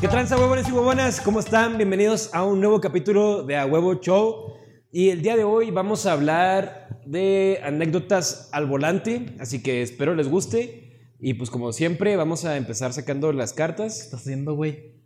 [0.00, 1.20] ¿Qué tranza, huevones y huevonas?
[1.20, 1.76] ¿Cómo están?
[1.76, 4.54] Bienvenidos a un nuevo capítulo de A Huevo Show.
[4.90, 10.14] Y el día de hoy vamos a hablar de anécdotas al volante, así que espero
[10.14, 11.14] les guste.
[11.18, 13.96] Y pues como siempre, vamos a empezar sacando las cartas.
[13.96, 15.04] ¿Qué estás haciendo, güey?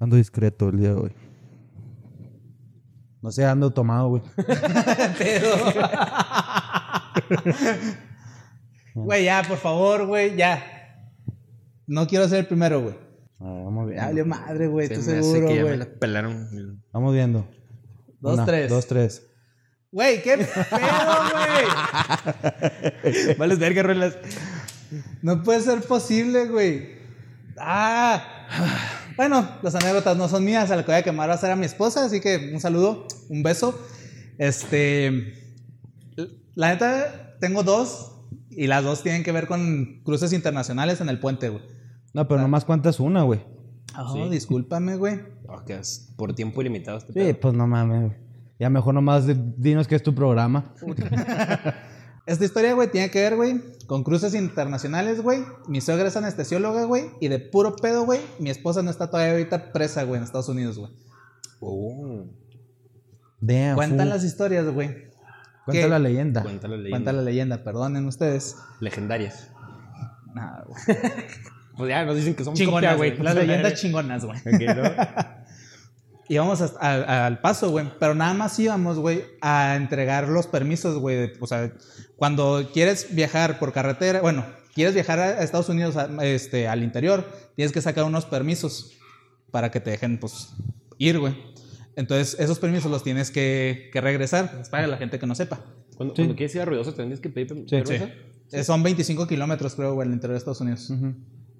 [0.00, 1.12] Ando discreto el día de hoy.
[3.22, 4.22] No sé, ando tomado, güey.
[5.18, 5.50] Pero.
[8.96, 10.64] Güey, ya, por favor, güey, ya.
[11.86, 13.07] No quiero ser el primero, güey.
[13.40, 14.04] A ver, vamos viendo.
[14.04, 15.78] Dale madre, güey, hace seguro, que ya me güey.
[15.78, 16.82] la pelaron.
[16.92, 17.48] Vamos viendo.
[18.20, 18.68] Dos, Una, tres.
[18.68, 19.22] Dos, tres.
[19.90, 20.48] Güey, qué pedo,
[23.04, 23.36] güey.
[23.38, 24.16] Vales verga, ruelas.
[25.22, 26.98] No puede ser posible, güey.
[27.58, 28.22] Ah.
[29.16, 31.50] Bueno, las anécdotas no son mías, a la que voy a quemar va a ser
[31.50, 33.78] a mi esposa, así que un saludo, un beso.
[34.38, 35.34] Este.
[36.54, 38.12] La neta, tengo dos
[38.50, 41.62] y las dos tienen que ver con cruces internacionales en el puente, güey.
[42.14, 43.40] No, pero nomás cuentas una, güey.
[43.98, 44.28] Oh, Sí.
[44.30, 45.20] discúlpame, güey.
[45.48, 47.40] Oh, que es por tiempo ilimitado este Sí, pedo.
[47.40, 48.16] pues no mames, güey.
[48.58, 49.24] Ya mejor nomás
[49.56, 50.74] dinos que es tu programa.
[52.26, 55.44] Esta historia, güey, tiene que ver, güey, con cruces internacionales, güey.
[55.68, 59.32] Mi suegra es anestesióloga, güey, y de puro pedo, güey, mi esposa no está todavía
[59.32, 60.90] ahorita presa, güey, en Estados Unidos, güey.
[61.60, 62.26] Oh,
[63.40, 65.08] Damn, Cuentan las historias, güey.
[65.64, 65.88] Cuenta ¿Qué?
[65.88, 66.42] la leyenda.
[66.42, 66.90] cuenta la leyenda.
[66.90, 68.56] Cuenta la leyenda, perdonen ustedes.
[68.80, 69.50] Legendarias.
[70.34, 70.78] Nada, güey.
[71.78, 73.16] Pues ya nos dicen que son Chingonas, güey.
[73.18, 74.38] Las leyendas chingonas, güey.
[74.38, 74.82] Ok, ¿no?
[76.30, 77.86] Íbamos a- a- al paso, güey.
[77.98, 81.32] Pero nada más íbamos, güey, a entregar los permisos, güey.
[81.40, 81.72] O sea,
[82.16, 87.24] cuando quieres viajar por carretera, bueno, quieres viajar a Estados Unidos, a- este, al interior,
[87.56, 88.92] tienes que sacar unos permisos
[89.50, 90.50] para que te dejen, pues,
[90.98, 91.34] ir, güey.
[91.96, 94.58] Entonces, esos permisos los tienes que, que regresar.
[94.60, 95.60] Es para la gente que no sepa.
[95.96, 96.22] Cuando, Sí.
[96.22, 98.08] cuando quieres ir a ruidoso, tendrías que pedir Sí, permiso.
[98.52, 100.90] Eh, Son 25 kilómetros, creo, güey, al interior de Estados Unidos.
[100.90, 101.14] Ujú.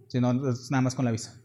[0.08, 1.40] Si no, es nada más con la visa.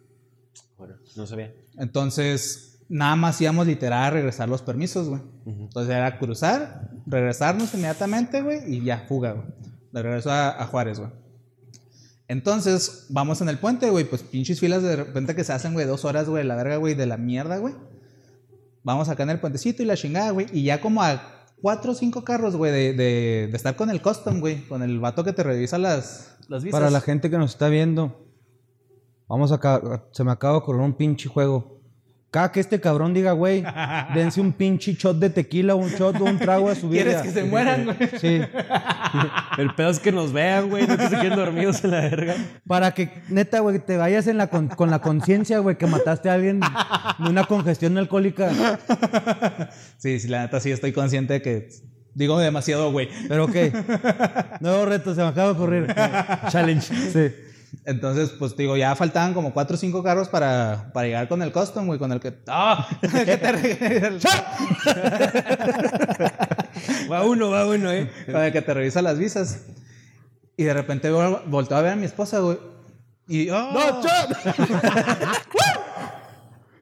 [0.78, 1.54] Bueno, no sabía.
[1.78, 5.22] Entonces, nada más íbamos literal a regresar los permisos, güey.
[5.46, 9.48] Entonces era cruzar, regresarnos inmediatamente, güey, y ya, fuga, güey.
[9.92, 11.12] De regreso a, a Juárez, güey.
[12.28, 15.86] Entonces, vamos en el puente, güey, pues pinches filas de repente que se hacen, güey,
[15.86, 17.76] dos horas, güey, la verga, güey, de la mierda, güey.
[18.84, 20.48] Vamos acá en el puentecito y la chingada, güey.
[20.52, 24.02] Y ya como a cuatro o cinco carros, güey, de, de, de estar con el
[24.02, 26.80] custom, güey, con el vato que te revisa las, las visas.
[26.80, 28.26] Para la gente que nos está viendo,
[29.28, 30.04] vamos a...
[30.12, 31.74] Se me acaba de ocurrir un pinche juego.
[32.34, 33.64] Cada que este cabrón diga, güey,
[34.16, 37.04] dense un pinche shot de tequila, un shot o un trago a su vida.
[37.04, 37.96] ¿Quieres que se mueran, güey?
[38.20, 38.42] Sí.
[39.60, 42.36] El pedo es que nos vean, güey, no que se queden dormidos en la verga.
[42.66, 46.32] Para que, neta, güey, te vayas en la con, con la conciencia, güey, que mataste
[46.32, 46.60] a alguien
[47.20, 48.50] de una congestión alcohólica.
[50.00, 51.70] Sí, sí, la neta sí estoy consciente de que
[52.16, 53.10] digo demasiado, güey.
[53.28, 53.56] Pero ok.
[54.60, 55.96] Nuevo reto, se me acaba de ocurrir.
[56.50, 56.82] Challenge.
[56.82, 57.53] Sí.
[57.86, 61.52] Entonces, pues digo, ya faltaban como cuatro o cinco carros para, para llegar con el
[61.52, 62.34] custom, güey, con el que.
[62.48, 62.88] ¡Ah!
[63.02, 64.20] te re-
[67.12, 68.10] Va uno, va uno, eh.
[68.26, 69.66] con el que te revisa las visas.
[70.56, 72.58] Y de repente vol- volteo a ver a mi esposa, güey.
[73.28, 73.50] Y.
[73.50, 73.72] ¡oh!
[73.74, 74.02] ¡No!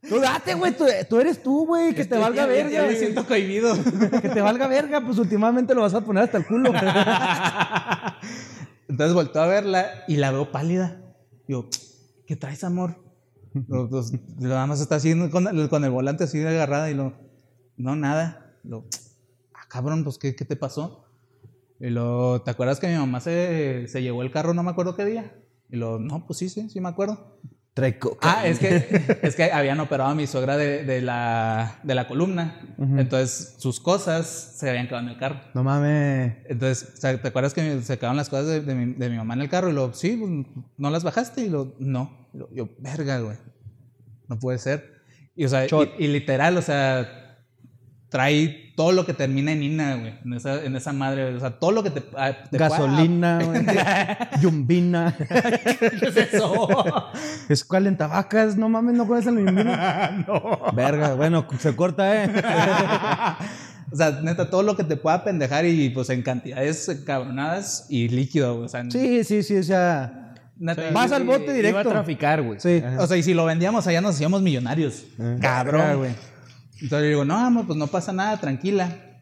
[0.07, 0.73] Tú date, güey.
[0.75, 1.95] Tú, tú eres tú, güey.
[1.95, 2.83] Que te valga verga.
[2.83, 3.75] me siento cohibido.
[4.21, 4.99] Que te valga verga.
[4.99, 6.73] Pues últimamente lo vas a poner hasta el culo.
[8.91, 11.01] Entonces volteo a verla y la veo pálida.
[11.47, 11.69] Digo,
[12.27, 12.97] ¿qué traes, amor?
[13.67, 17.13] Lo- pues, nada más está así con con el volante así agarrada y lo,
[17.77, 18.57] no, nada.
[18.63, 18.85] Lo,
[19.53, 21.05] ah, cabrón, pues, ¿qué, qué te pasó?
[21.79, 24.95] Y lo, ¿te acuerdas que mi mamá se, se llevó el carro, no me acuerdo
[24.95, 25.35] qué día?
[25.69, 27.39] Y lo, no, pues sí, sí, sí me acuerdo.
[27.73, 28.39] Trae coca.
[28.39, 32.05] Ah, es que, es que habían operado a mi suegra de, de la, de la
[32.05, 32.59] columna.
[32.77, 34.27] Entonces, sus cosas
[34.57, 35.39] se habían quedado en el carro.
[35.53, 36.33] No mames.
[36.49, 39.41] Entonces, ¿te acuerdas que se quedaron las cosas de, de mi, de mi mamá en
[39.41, 39.69] el carro?
[39.69, 41.45] Y lo, sí, pues, ¿no las bajaste?
[41.45, 42.27] Y lo, no.
[42.33, 43.37] Y lo, yo, verga, güey.
[44.27, 45.01] No puede ser.
[45.33, 45.65] Y, o sea,
[45.97, 47.20] y literal, o sea,
[48.11, 50.13] trae todo lo que termina en Ina, güey.
[50.25, 51.35] En esa, en esa madre, güey.
[51.35, 52.03] O sea, todo lo que te.
[52.17, 53.65] ah, te Gasolina, güey.
[54.41, 55.15] Yumbina.
[55.17, 56.67] ¿Qué es eso?
[57.47, 58.57] ¿Es cuál en tabacas?
[58.57, 60.25] No mames, no conoces la yumbina.
[60.27, 60.59] no.
[60.73, 61.13] Verga.
[61.15, 62.29] Bueno, se corta, eh.
[63.93, 68.07] O sea, neta, todo lo que te pueda pendejar y pues en cantidades cabronadas y
[68.07, 68.65] líquido, güey.
[68.65, 69.57] O sea, Sí, sí, sí.
[69.57, 70.33] O sea.
[70.57, 71.89] neta, Vas al bote Iba a directo.
[71.89, 72.57] traficar, güey.
[72.61, 72.81] Sí.
[72.97, 75.03] O sea, y si lo vendíamos allá nos hacíamos millonarios.
[75.41, 76.11] Cabrón, Verga, güey.
[76.81, 79.21] Entonces le digo, no, amor, pues no pasa nada, tranquila.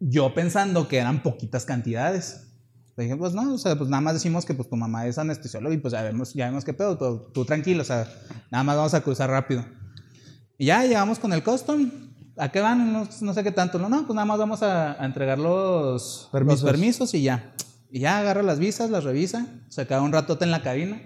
[0.00, 2.48] Yo pensando que eran poquitas cantidades.
[2.96, 5.18] Le dije, pues no, o sea, pues nada más decimos que pues tu mamá es
[5.18, 8.08] anestesióloga y pues ya vemos, ya vemos qué pedo, pero tú tranquilo, o sea,
[8.50, 9.64] nada más vamos a cruzar rápido.
[10.58, 11.90] Y ya llegamos con el custom.
[12.36, 12.92] ¿A qué van?
[12.92, 13.78] No, no sé qué tanto.
[13.78, 16.62] No, no, pues nada más vamos a, a entregar los Permisos.
[16.62, 17.54] los permisos y ya.
[17.90, 21.00] Y ya agarra las visas, las revisa, se queda un ratote en la cabina.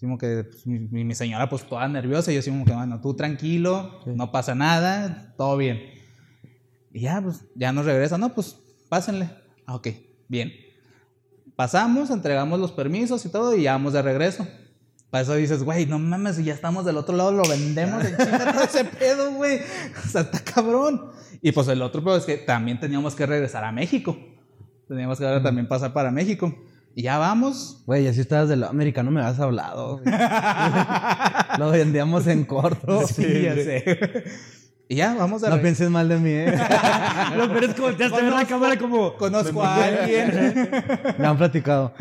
[0.00, 4.00] Decimos que pues, mi, señora pues toda nerviosa y yo decimos que bueno, tú tranquilo,
[4.06, 5.78] no pasa nada, todo bien.
[6.90, 8.56] Y ya, pues, ya nos regresa, no, pues,
[8.88, 9.28] pásenle.
[9.66, 9.88] Ah, ok,
[10.26, 10.52] bien.
[11.54, 14.48] Pasamos, entregamos los permisos y todo y ya vamos de regreso.
[15.10, 18.16] Para eso dices, güey, no mames, si ya estamos del otro lado, lo vendemos en
[18.16, 19.58] chinga todo ese pedo, güey.
[20.02, 21.10] O sea, está cabrón.
[21.42, 24.16] Y pues el otro pedo es que también teníamos que regresar a México.
[24.88, 26.54] Teníamos que ahora también pasar para México.
[26.94, 27.82] Y ya vamos.
[27.86, 30.00] Güey, así estabas del americano, no me habías hablado.
[31.58, 33.06] Lo vendíamos en corto.
[33.06, 34.24] Sí, ya sé.
[34.88, 36.52] Y ya, vamos a No pienses mal de mí, ¿eh?
[37.36, 39.16] Lo peor es que volteaste a ver la cámara como.
[39.16, 40.70] Conozco a alguien.
[41.16, 41.94] Me han platicado.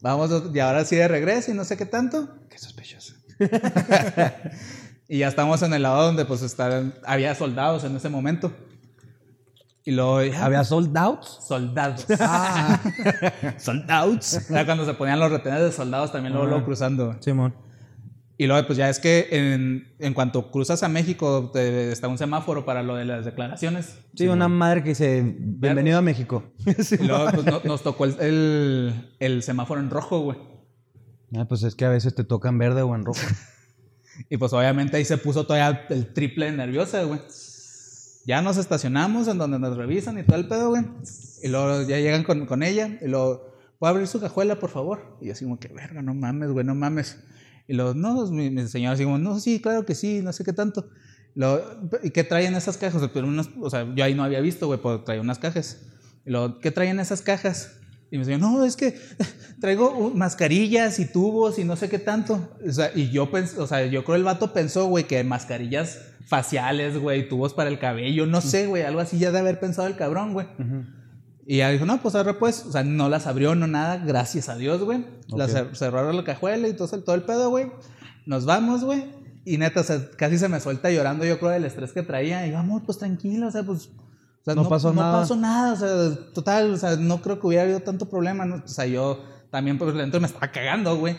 [0.00, 2.28] Vamos, y ahora sí de regreso y no sé qué tanto.
[2.48, 3.14] Qué sospechoso.
[5.08, 8.52] Y ya estamos en el lado donde pues estaban, había soldados en ese momento.
[9.88, 11.38] Y luego ¿Había sold outs?
[11.48, 12.04] soldados.
[12.20, 12.78] Ah,
[13.56, 14.48] Soldouts.
[14.50, 17.16] Ya cuando se ponían los retenes de soldados también luego, luego cruzando.
[17.20, 17.54] Simón.
[18.36, 22.18] Y luego pues ya es que en, en cuanto cruzas a México te- está un
[22.18, 23.98] semáforo para lo de las declaraciones.
[24.14, 26.52] Sí, una madre que dice, bienvenido a México.
[26.66, 30.38] Y luego pues, no- nos tocó el, el, el semáforo en rojo, güey.
[31.34, 33.20] Ah, pues es que a veces te toca en verde o en rojo.
[34.28, 37.20] Y pues obviamente ahí se puso todavía el triple de nerviosa, güey.
[38.26, 40.84] Ya nos estacionamos en donde nos revisan y todo el pedo, güey.
[41.42, 45.18] Y luego ya llegan con, con ella y luego, ¿puedo abrir su cajuela, por favor?
[45.20, 47.18] Y yo así como que, verga, no mames, güey, no mames.
[47.66, 50.52] Y luego, no, mi, mi señora así no, sí, claro que sí, no sé qué
[50.52, 50.88] tanto.
[51.34, 51.62] Luego,
[52.02, 53.02] ¿y qué traen esas cajas?
[53.60, 55.82] O sea, yo ahí no había visto, güey, pero traía unas cajas.
[56.24, 57.78] Y luego, ¿qué traen esas cajas?
[58.10, 58.98] Y me decía, no, es que
[59.60, 62.56] traigo mascarillas y tubos y no sé qué tanto.
[62.66, 65.98] O sea, y yo pensé, o sea, yo creo el vato pensó, güey, que mascarillas
[66.28, 69.88] faciales, güey, tubos para el cabello, no sé, güey, algo así ya de haber pensado
[69.88, 70.46] el cabrón, güey.
[71.46, 74.50] Y ya dijo, no, pues ahora pues, o sea, no las abrió, no nada, gracias
[74.50, 75.06] a Dios, güey.
[75.34, 77.72] Las cer- cerraron la cajuela y todo, el- todo el pedo, güey.
[78.26, 79.04] Nos vamos, güey.
[79.46, 82.46] Y neta, o sea, casi se me suelta llorando, yo creo, del estrés que traía.
[82.46, 83.86] Y yo, amor, pues tranquilo, o sea, pues.
[83.86, 85.12] o sea, No pasó nada.
[85.12, 88.44] No pasó nada, o sea, total, o sea, no creo que hubiera habido tanto problema,
[88.44, 88.56] ¿no?
[88.56, 91.16] O sea, yo también por dentro me estaba cagando, güey.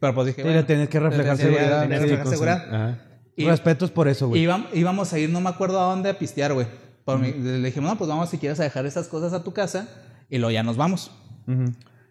[0.00, 1.82] Pero pues dije, le tenías que reflejar tenía- seguridad.
[1.82, 2.98] tenía que reflejar seguridad.
[3.46, 4.44] Respetos por eso, güey.
[4.44, 6.66] Íbam- íbamos a ir, no me acuerdo a dónde, a pistear, güey.
[7.32, 9.88] Le dijimos, no, pues vamos si quieres a dejar esas cosas a tu casa
[10.28, 11.10] y luego ya nos vamos.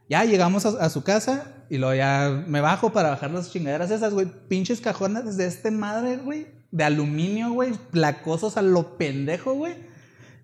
[0.10, 3.92] Ya llegamos a, a su casa y luego ya me bajo para bajar las chingaderas
[3.92, 4.28] esas, güey.
[4.48, 6.48] Pinches cajones de este madre, güey.
[6.72, 7.74] De aluminio, güey.
[7.92, 9.76] Placosos a lo pendejo, güey.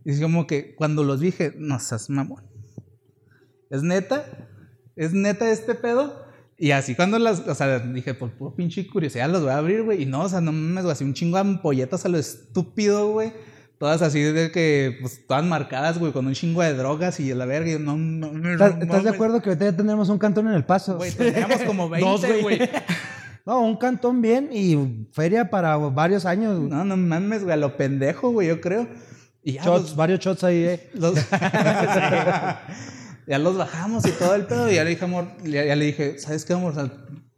[0.06, 2.44] Y es como que cuando los dije, no seas mamón.
[3.70, 4.26] ¿Es neta?
[4.96, 6.23] ¿Es neta este pedo?
[6.58, 9.84] Y así cuando las, o sea, dije, por puro pinche curiosidad los voy a abrir,
[9.84, 10.04] güey.
[10.04, 13.12] Y no, o sea, no mames, güey, así un chingo de ampolletas a lo estúpido,
[13.12, 13.34] güey.
[13.80, 17.46] Todas así de que, pues, todas marcadas, güey, con un chingo de drogas y la
[17.46, 17.72] verga.
[17.72, 20.48] Y no, no, no, ¿Estás, no estás de acuerdo que ahorita ya tendremos un cantón
[20.48, 20.96] en el paso?
[20.98, 22.60] Güey, teníamos como 20, Dos, güey.
[23.46, 26.58] No, un cantón bien y feria para varios años.
[26.60, 26.70] güey.
[26.70, 28.88] No, no mames, güey, a lo pendejo, güey, yo creo.
[29.44, 30.90] Y ya, Shots, varios shots ahí, eh.
[30.94, 31.16] los-
[33.28, 34.72] ya los bajamos y todo el pedo.
[34.72, 36.72] Y ya le dije, amor, ya, le dije, ¿sabes qué, amor?
[36.72, 36.92] O sea,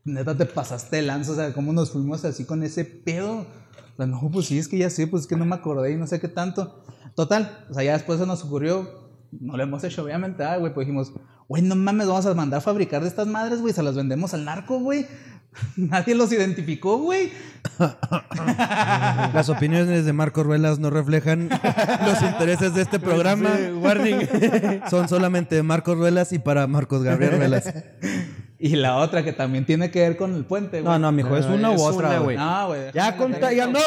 [0.04, 1.32] neta te pasaste de lanza.
[1.32, 3.46] O sea, ¿cómo nos fuimos así con ese pedo?
[3.94, 5.94] O sea, no, pues sí, es que ya sé, pues es que no me acordé
[5.94, 6.84] y no sé qué tanto.
[7.16, 10.74] Total, o sea, ya después se nos ocurrió, no lo hemos hecho, obviamente, ah, güey,
[10.74, 11.14] pues dijimos,
[11.48, 14.33] güey, no mames, vamos a mandar a fabricar de estas madres, güey, se las vendemos
[14.33, 15.07] al narco, güey.
[15.76, 17.31] Nadie los identificó, güey.
[19.33, 21.50] Las opiniones de Marcos Ruelas no reflejan
[22.06, 23.50] los intereses de este programa.
[23.81, 24.28] warning.
[24.90, 27.74] Son solamente de Marcos Ruelas y para Marcos Gabriel Ruelas.
[28.59, 30.94] Y la otra que también tiene que ver con el puente, güey.
[30.94, 32.38] No, no, mijo, es No, una es u otra, güey.
[32.38, 32.92] No, güey.
[32.94, 33.80] Ya conta, ya no.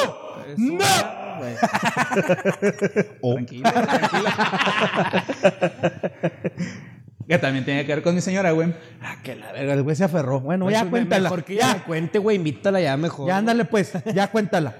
[0.57, 0.75] ¡No!
[0.75, 1.55] una, güey.
[3.35, 4.31] Tranquilo, tranquilo.
[7.29, 8.75] Que también tiene que ver con mi señora, güey.
[9.03, 10.41] Ah, que la verga, el güey se aferró.
[10.41, 11.25] Bueno, Pues, ya cuéntala.
[11.25, 12.37] Mejor que ya Ya, cuente, güey.
[12.37, 13.29] Invítala ya mejor.
[13.29, 14.75] ya ándale pues, ya cuéntala.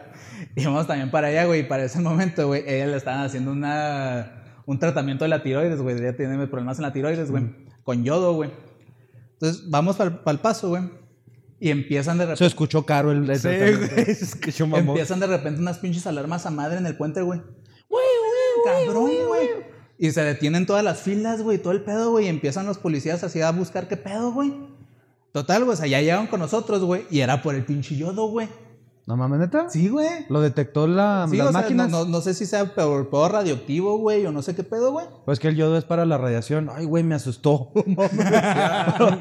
[0.57, 1.61] Íbamos también para allá, güey.
[1.61, 5.81] Y para ese momento, güey, ella le estaban haciendo una, un tratamiento de la tiroides,
[5.83, 5.97] güey.
[5.99, 7.45] Ella tiene problemas en la tiroides, güey.
[7.85, 8.51] Con yodo, güey.
[9.35, 10.83] Entonces, vamos para el paso, güey.
[11.61, 12.47] Y empiezan de Se repente.
[12.47, 13.95] escuchó caro el, el Sí, tratamiento.
[13.95, 14.05] güey.
[14.15, 14.89] Se escuchó mamón.
[14.89, 17.41] Empiezan de repente unas pinches alarmas a madre en el puente, güey.
[18.65, 19.49] Cabrón, güey.
[19.99, 22.27] Y se detienen todas las filas, güey, todo el pedo, güey.
[22.27, 24.55] Y empiezan los policías así a buscar qué pedo, güey.
[25.33, 27.05] Total, güey, ya llegaron con nosotros, güey.
[27.11, 28.49] Y era por el pinche yodo, güey.
[29.09, 29.71] No mames, neta.
[29.71, 30.07] Sí, güey.
[30.29, 31.91] Lo detectó la, Sí, las o sea, máquinas.
[31.91, 34.93] no, no, no sé si sea peor, peor radioactivo, güey, o no sé qué pedo,
[34.93, 35.07] güey.
[35.25, 36.69] Pues que el yodo es para la radiación.
[36.71, 37.71] Ay, güey, me asustó.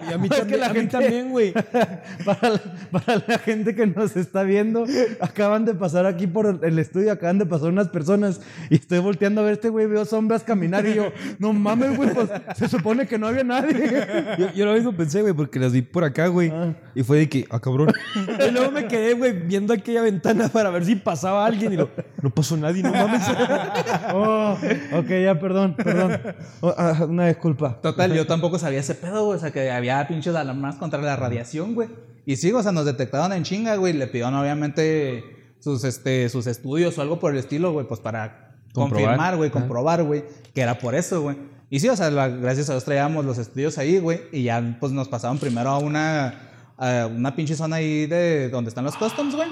[0.09, 1.53] Y a mí, Es también, que la a mí gente- también, güey.
[2.25, 4.85] para, la, para la gente que nos está viendo,
[5.21, 9.39] acaban de pasar aquí por el estudio, acaban de pasar unas personas y estoy volteando
[9.41, 11.05] a ver este güey, veo sombras caminar y yo,
[11.39, 12.27] no mames, güey, pues
[12.57, 14.05] se supone que no había nadie.
[14.37, 16.51] Yo, yo lo mismo pensé, güey, porque las vi por acá, güey.
[16.93, 17.93] Y fue de que, ah, cabrón.
[18.15, 21.73] y luego me quedé, güey, viendo aquella ventana para ver si pasaba alguien.
[21.73, 21.89] Y lo,
[22.21, 23.23] no pasó nadie, no mames.
[24.13, 24.57] Oh,
[24.93, 26.19] ok, ya, perdón, perdón.
[26.61, 27.79] Oh, ah, una disculpa.
[27.81, 29.37] Total, yo tampoco sabía ese pedo, güey.
[29.37, 31.89] O sea, que había pinches alarmas contra la radiación, güey.
[32.25, 33.93] Y sí, o sea, nos detectaron en chinga, güey.
[33.93, 35.23] Le pidieron, obviamente,
[35.59, 39.03] sus, este, sus estudios o algo por el estilo, güey, pues para Comprobar.
[39.05, 41.37] confirmar, güey, comprobar, güey, que era por eso, güey.
[41.69, 44.21] Y sí, o sea, la- gracias a Dios traíamos los estudios ahí, güey.
[44.31, 46.33] Y ya, pues nos pasaron primero a una,
[46.77, 49.49] a una pinche zona ahí de donde están los customs, güey.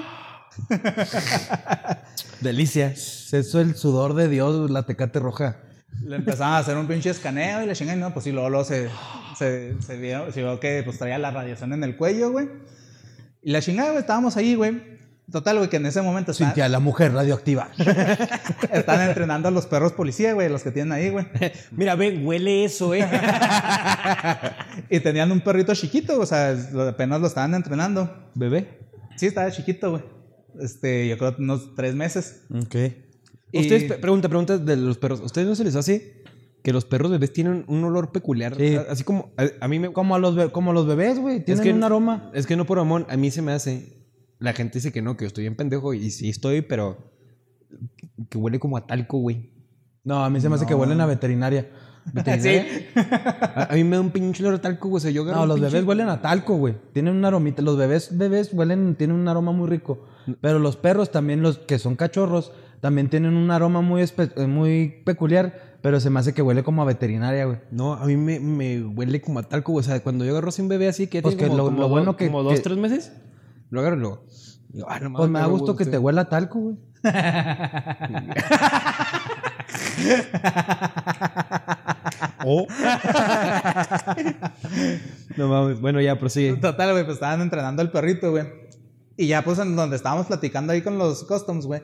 [2.40, 2.88] Delicia.
[2.88, 5.58] Eso es el sudor de Dios, la tecate roja.
[6.02, 8.50] Le empezaron a hacer un pinche escaneo y le chingan, y no, pues sí, luego,
[8.50, 8.88] luego se,
[9.36, 12.48] se, se, vio, se vio que pues traía la radiación en el cuello, güey.
[13.42, 14.95] Y la chingada, güey, estábamos ahí, güey.
[15.30, 17.68] Total, güey, que en ese momento está- Cintia, la mujer radioactiva.
[18.72, 21.26] están entrenando a los perros policía, güey, los que tienen ahí, güey.
[21.72, 23.04] Mira, ven, huele eso, eh.
[24.90, 26.56] Y tenían un perrito chiquito, o sea,
[26.88, 28.30] apenas lo estaban entrenando.
[28.34, 28.78] Bebé.
[29.16, 30.02] Sí, estaba chiquito, güey.
[30.60, 32.42] Este, yo creo unos tres meses.
[32.54, 32.74] Ok.
[33.52, 35.20] Y- Ustedes, pregunta, pregunta de los perros.
[35.20, 36.22] ¿Ustedes no se les hace
[36.62, 38.56] que los perros bebés tienen un olor peculiar?
[38.56, 38.76] Sí.
[38.88, 39.92] Así como, a, a mí me...
[39.92, 42.30] Como, a los, be- como los bebés, güey, tienen que- un aroma.
[42.34, 44.05] Es que no por amor, a mí se me hace.
[44.38, 47.10] La gente dice que no, que yo estoy bien pendejo y sí estoy, pero
[48.28, 49.50] que huele como a talco, güey.
[50.04, 51.68] No, a mí se me hace que huelen a veterinaria.
[52.12, 52.64] ¿Veterinaria?
[53.56, 54.98] A, a mí me da un pinche olor a talco, güey.
[54.98, 56.74] O sea, yo agarro No, los pinche- bebés huelen a talco, güey.
[56.92, 57.62] Tienen un aromita.
[57.62, 60.06] Los bebés, bebés huelen, tienen un aroma muy rico.
[60.40, 64.46] Pero los perros también, los que son cachorros, también tienen un aroma muy, espe- eh,
[64.46, 65.76] muy peculiar.
[65.82, 67.58] Pero se me hace que huele como a veterinaria, güey.
[67.72, 69.80] No, a mí me, me huele como a talco, güey.
[69.80, 71.70] O sea, cuando yo agarro así un bebé así que Pues tiene que como, lo-
[71.70, 73.12] como lo do- bueno que- como dos, que- tres meses,
[73.70, 74.24] lo agarro y lo...
[74.68, 76.76] digo, ah, no mames, Pues me da gusto que te huela talco, güey.
[82.48, 82.66] Oh.
[85.36, 85.80] no mames.
[85.80, 86.54] Bueno, ya, prosigue.
[86.56, 88.46] Total, güey, pues estaban entrenando al perrito, güey.
[89.16, 91.82] Y ya, pues, en donde estábamos platicando ahí con los customs, güey.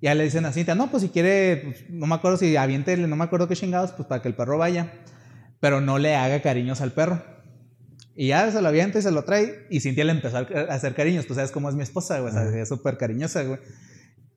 [0.00, 3.06] Ya le dicen a Cintia, no, pues si quiere, pues, no me acuerdo si aviéntele,
[3.06, 4.92] no me acuerdo qué chingados, pues para que el perro vaya.
[5.60, 7.22] Pero no le haga cariños al perro.
[8.20, 9.64] Y ya se lo avienta y se lo trae.
[9.70, 11.24] Y Cintia le empezó a hacer cariños.
[11.28, 12.30] Tú sabes cómo es mi esposa, güey.
[12.30, 13.60] O sea, es súper cariñosa, güey.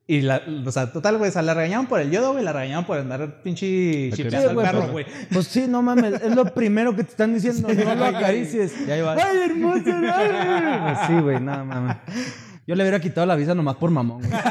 [0.06, 2.52] Y la, o sea, total, güey, o sea, la regañaban por el yodo, güey, la
[2.52, 5.04] regañaban por andar pinche chipeando al perro, güey.
[5.32, 8.86] Pues sí, no mames, es lo primero que te están diciendo, no lo acaricies.
[8.86, 9.14] Ya iba.
[9.14, 9.82] ¡Ay, hermoso!
[10.14, 10.94] ay!
[10.94, 11.96] Pues sí, güey, nada mames.
[12.68, 14.30] Yo le hubiera quitado la visa nomás por mamón, güey.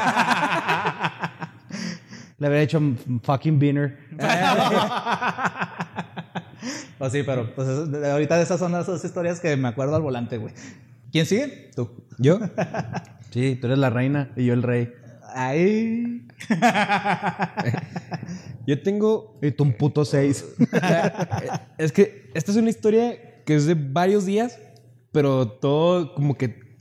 [2.38, 3.98] Le hubiera hecho un fucking beaner.
[6.98, 10.38] Pues sí, pero pues ahorita esas son las dos historias que me acuerdo al volante,
[10.38, 10.54] güey.
[11.10, 11.70] ¿Quién sigue?
[11.74, 11.90] Tú.
[12.18, 12.38] ¿Yo?
[13.32, 14.92] Sí, tú eres la reina y yo el rey.
[15.34, 16.26] Ay.
[18.66, 19.38] Yo tengo...
[19.40, 20.44] Y tú un puto seis.
[21.78, 24.58] Es que esta es una historia que es de varios días,
[25.12, 26.71] pero todo como que...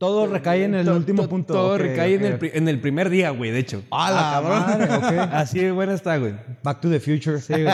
[0.00, 1.52] Todo recae en el to- último to- punto.
[1.52, 3.82] Todo recae en, el, en el primer día, güey, de hecho.
[3.90, 4.84] ¡Ah, la madre!
[4.96, 5.28] ok.
[5.34, 6.34] Así de buena está, güey.
[6.62, 7.38] Back to the future.
[7.38, 7.66] Sí, güey.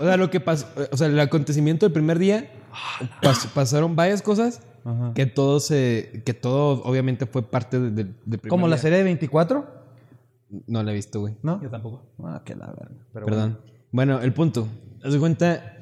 [0.00, 2.50] O sea, lo que pasó, o sea, el acontecimiento del primer día
[3.22, 5.12] pas- pasaron varias cosas Ajá.
[5.14, 8.82] que todo se, que todo obviamente fue parte de- de- del primer ¿Como la día.
[8.82, 9.64] serie de 24?
[10.66, 11.36] No la he visto, güey.
[11.44, 11.62] ¿No?
[11.62, 12.02] Yo tampoco.
[12.24, 12.88] Ah, que la verga.
[13.12, 13.58] Pero Perdón.
[13.92, 14.20] Bueno.
[14.20, 14.66] el punto.
[15.04, 15.76] Haz de cuenta.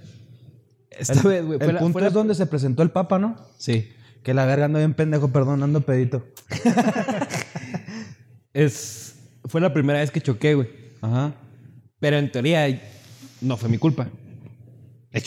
[0.91, 1.59] Esta El, vez, güey.
[1.59, 3.37] fue el la- punto fue la- es donde se presentó el Papa, ¿no?
[3.57, 3.93] Sí.
[4.27, 6.27] Que la verga ando bien pendejo, perdón, ando pedito.
[8.53, 10.69] Es, fue la primera vez que choqué, güey.
[11.01, 11.33] Ajá.
[12.01, 12.67] Pero en teoría
[13.41, 14.09] no fue mi culpa.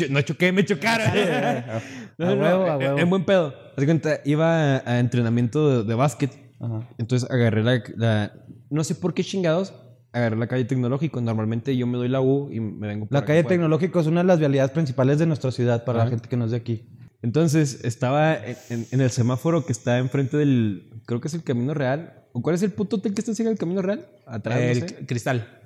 [0.09, 1.07] No choqué, me chocaron.
[2.17, 2.99] No, A huevo, a huevo.
[2.99, 3.53] En buen pedo.
[3.69, 6.37] Haz de cuenta, iba a, entrenamiento de, de básquet.
[6.59, 6.85] Ajá.
[6.97, 8.33] Entonces agarré la, la-
[8.69, 9.73] No sé por qué chingados.
[10.11, 11.21] Agarré la calle tecnológico.
[11.21, 14.23] Normalmente yo me doy la U y me vengo por La calle Tecnológico es una
[14.23, 16.89] de las vialidades principales de nuestra ciudad para la gente que no es de aquí.
[17.21, 21.01] Entonces estaba en, en- en el semáforo que está enfrente del.
[21.05, 22.15] Creo que es el Camino Real.
[22.31, 24.07] ¿O cuál es el puto hotel que está cerca del Camino Real?
[24.27, 24.57] Atrás.
[24.59, 24.85] no el sé.
[24.87, 25.59] cr- cristal.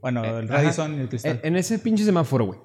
[0.00, 0.62] Bueno, el Ajá.
[0.62, 1.40] Radisson y el cristal.
[1.42, 2.58] En, en ese pinche semáforo, güey.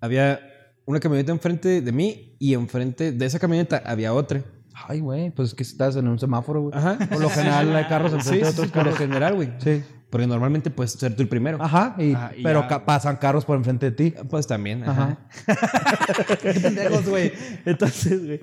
[0.00, 0.40] Había
[0.86, 4.42] una camioneta enfrente de mí y enfrente de esa camioneta había otra.
[4.72, 6.74] Ay, güey, pues es que estás en un semáforo, güey.
[6.76, 6.98] Ajá.
[7.08, 9.50] Por lo general hay carros Sí, enfrente de sí, otros sí, por lo general, güey.
[9.58, 9.82] Sí.
[10.10, 11.56] Porque normalmente puedes ser tú el primero.
[11.62, 12.84] Ajá, y- pero ya.
[12.84, 14.14] pasan carros por enfrente de ti.
[14.28, 14.82] Pues también.
[14.82, 15.18] Ajá.
[15.46, 16.36] Ajá.
[16.62, 17.32] Pendejos, güey.
[17.64, 18.40] Entonces, güey.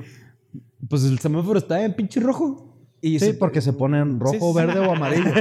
[0.89, 2.63] Pues el semáforo estaba en pinche rojo.
[3.01, 4.53] Y Sí, se- porque se ponen rojo, Sí, sí.
[4.55, 5.31] verde o amarillo.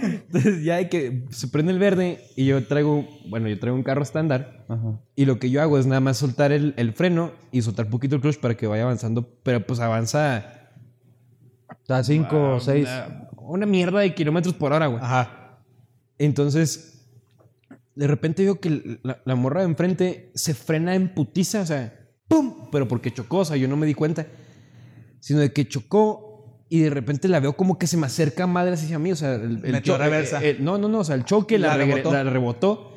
[0.00, 3.82] Entonces ya de que se prende el verde y yo traigo, bueno, yo traigo un
[3.82, 5.00] carro estándar Ajá.
[5.16, 8.16] y lo que yo hago es nada más soltar el, el freno y soltar poquito
[8.16, 10.57] el clutch para que vaya avanzando, pero pues avanza
[11.88, 12.86] sea, cinco o seis.
[12.88, 15.02] una, una mierda de kilómetros por hora, güey.
[15.02, 15.58] Ajá.
[16.18, 17.06] Entonces,
[17.94, 21.94] de repente veo que la, la morra de enfrente se frena en putiza, o sea,
[22.28, 22.68] ¡pum!
[22.70, 24.26] Pero porque chocó, o sea, yo no me di cuenta.
[25.20, 28.74] Sino de que chocó y de repente la veo como que se me acerca madre
[28.74, 30.42] hacia mí, o sea, el, el Metió cho- reversa.
[30.44, 32.12] eh, eh, no, no, no, o sea, el choque la, rebotó.
[32.12, 32.92] la rebotó.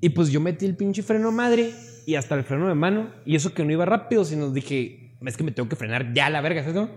[0.00, 1.72] Y pues yo metí el pinche freno madre
[2.06, 3.10] y hasta el freno de mano.
[3.26, 6.30] Y eso que no iba rápido, sino dije, es que me tengo que frenar ya
[6.30, 6.76] la verga, ¿sabes?
[6.76, 6.88] cómo?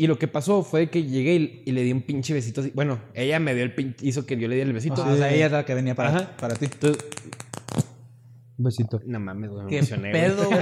[0.00, 2.70] Y lo que pasó fue que llegué y, y le di un pinche besito así.
[2.72, 5.02] Bueno, ella me dio el pinche, hizo que yo le diera el besito.
[5.04, 6.36] O sea, ella era la que venía para, Ajá.
[6.38, 6.66] para ti.
[6.66, 7.04] Entonces,
[8.56, 9.00] Un besito.
[9.06, 10.60] no mames, güey, me Qué emocioné, pedo, güey.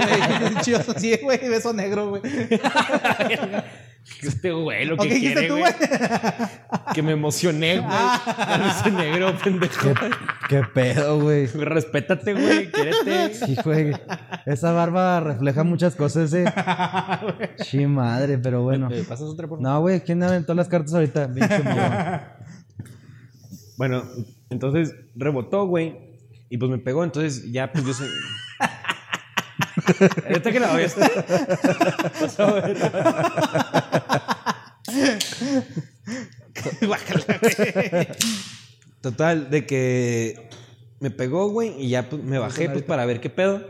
[0.63, 2.23] Chido, sí, güey, beso negro, güey.
[4.21, 5.61] Este güey, lo ¿O que quiere, güey.
[5.61, 5.73] güey?
[6.93, 7.91] Que me emocioné, güey.
[8.69, 9.93] Ese negro, pendejo.
[10.49, 11.45] Qué pedo, güey.
[11.47, 12.71] Respétate, güey.
[12.71, 13.33] Quiérete.
[13.35, 13.91] Sí, güey.
[14.45, 16.45] Esa barba refleja muchas cosas, eh.
[17.57, 18.89] Sí, madre, pero bueno.
[18.89, 19.61] ¿Me pasas otra, por?
[19.61, 21.29] No, güey, ¿quién aventó las cartas ahorita?
[23.77, 24.03] Bueno,
[24.49, 25.95] entonces rebotó, güey.
[26.49, 27.93] Y pues me pegó, entonces ya, pues yo
[32.21, 32.77] Vas a ver.
[36.87, 38.07] Guácala, güey.
[39.01, 40.49] Total, de que
[40.99, 43.65] me pegó, güey, y ya pues, me bajé pues para ver qué pedo.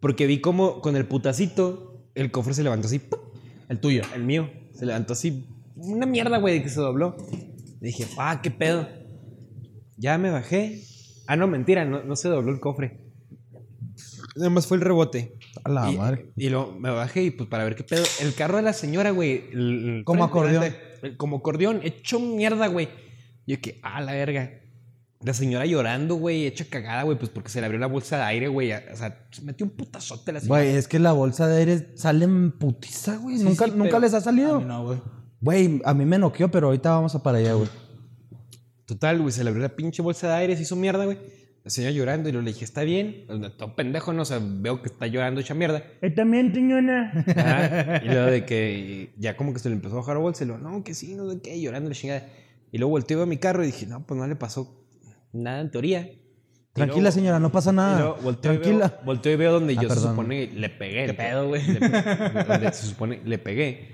[0.00, 2.98] Porque vi como con el putacito el cofre se levantó así.
[2.98, 3.20] ¡pum!
[3.68, 4.02] El tuyo.
[4.14, 4.50] El mío.
[4.74, 5.46] Se levantó así.
[5.76, 7.16] Una mierda, güey, de que se dobló.
[7.80, 8.88] Dije, ah, qué pedo.
[9.96, 10.82] Ya me bajé.
[11.26, 12.98] Ah, no, mentira, no, no se dobló el cofre.
[14.36, 15.36] Nada más fue el rebote.
[15.64, 16.30] A la y, madre.
[16.36, 18.04] Y luego me bajé y pues para ver qué pedo.
[18.20, 20.02] El carro de la señora, güey.
[20.04, 20.64] Como acordeón.
[21.16, 22.88] Como acordeón, hecho mierda, güey.
[23.46, 24.60] Yo que, ah, la verga.
[25.22, 28.22] La señora llorando, güey, hecha cagada, güey, pues porque se le abrió la bolsa de
[28.22, 28.72] aire, güey.
[28.72, 30.62] O sea, se metió un putazote la señora.
[30.62, 33.36] Güey, es que la bolsa de aire sale en putiza, güey.
[33.36, 34.60] ¿Nunca, sí, ¿Nunca les ha A salido?
[34.60, 35.02] mí no, güey.
[35.42, 37.68] Güey, a mí me noqueó, pero ahorita vamos a para allá, güey.
[38.86, 41.18] Total, güey, se le abrió la pinche bolsa de aire, se hizo mierda, güey.
[41.62, 43.26] La señora llorando y luego le dije, ¿está bien?
[43.58, 45.82] Todo pendejo, no, o sea, veo que está llorando hecha mierda.
[46.16, 47.12] también, señora.
[47.36, 48.00] Ajá.
[48.04, 50.46] Y luego de que ya como que se le empezó a bajar la bolsa y
[50.46, 52.26] luego, no, que sí, no sé qué, llorando la chingada.
[52.72, 54.86] Y luego volteé a mi carro y dije, no, pues no le pasó
[55.32, 56.00] nada en teoría.
[56.00, 57.98] Y Tranquila, luego- señora, no pasa y nada.
[57.98, 58.88] luego volteo y Tranquila.
[58.88, 60.10] veo- volteo y veo donde Ah, yo se perdón.
[60.12, 61.06] supone le pegué.
[61.06, 61.62] ¿Qué pedo, güey?
[61.66, 63.88] donde se supone le pegué.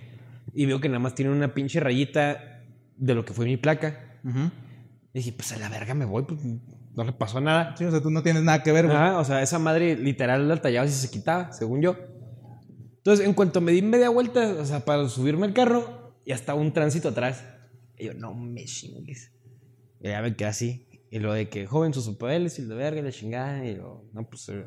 [0.55, 2.62] Y veo que nada más tiene una pinche rayita
[2.97, 4.19] de lo que fue mi placa.
[4.25, 4.38] Ujú.
[5.14, 6.38] Y dije, pues a la verga me voy, pues
[6.97, 7.77] no le pasó nada.
[7.77, 8.97] Sí, o sea, tú no tienes nada que ver, güey.
[8.97, 11.97] Ajá, o sea, esa madre literal la tallaba y se quitaba, según yo.
[12.99, 16.55] Entonces, en cuanto me di media vuelta, o sea, para subirme al carro, y hasta
[16.55, 17.45] un tránsito atrás.
[17.97, 19.31] Y yo, no me chingues.
[20.01, 20.89] Y ya me quedé así.
[21.11, 23.65] Y lo de que, joven, sus papeles y la verga y la chingada.
[23.65, 24.49] Y yo, no, pues.
[24.49, 24.65] eh,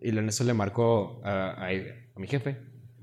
[0.00, 2.56] Y en eso le marcó a, a- a mi jefe,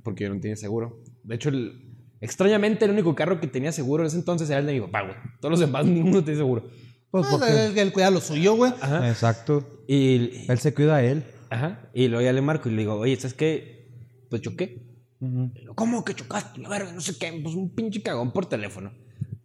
[0.03, 1.01] porque yo no tenía seguro.
[1.23, 4.65] De hecho, el- extrañamente, el único carro que tenía seguro en ese entonces era el
[4.65, 5.15] de mi papá, güey.
[5.39, 6.67] Todos los demás, ninguno tenía seguro.
[7.15, 7.65] Pues Ah, porque...
[7.67, 8.73] él, él cuida lo suyo, güey.
[8.81, 9.07] Ajá.
[9.07, 9.83] Exacto.
[9.87, 11.23] Y, Él se cuida a él.
[11.49, 11.89] Ajá.
[11.93, 13.87] Y luego ya le marco y le digo, oye, ¿sabes qué?
[14.29, 14.81] Pues choqué.
[15.21, 16.59] Y yo, ¿Cómo que chocaste?
[16.59, 17.31] La verga, no sé qué.
[17.41, 18.91] Pues un pinche cagón por teléfono.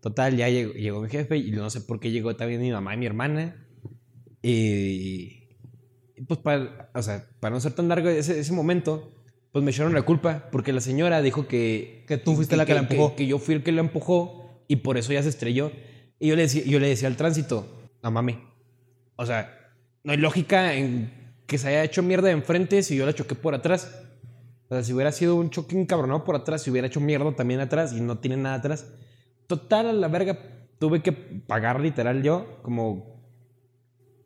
[0.00, 2.94] Total, ya llegó, llegó mi jefe y no sé por qué llegó también mi mamá
[2.94, 3.64] y mi hermana.
[4.42, 5.44] Y,
[6.16, 9.12] y pues para, o sea, para no ser tan largo ese, ese momento,
[9.52, 12.04] pues me echaron la culpa porque la señora dijo que...
[12.08, 13.14] Que tú fuiste la que la empujó.
[13.14, 15.70] Que, yo fui el que la empujó y por eso ya se estrelló.
[16.20, 17.66] Y yo le decía, yo le decía al tránsito,
[18.02, 18.38] no mami.
[19.16, 19.72] O sea,
[20.04, 23.34] no hay lógica en que se haya hecho mierda de enfrente si yo la choqué
[23.34, 24.06] por atrás.
[24.68, 27.60] O sea, si hubiera sido un choque encabronado por atrás, si hubiera hecho mierda también
[27.60, 28.92] atrás y no tiene nada atrás.
[29.46, 30.38] Total, a la verga,
[30.78, 33.24] tuve que pagar literal yo como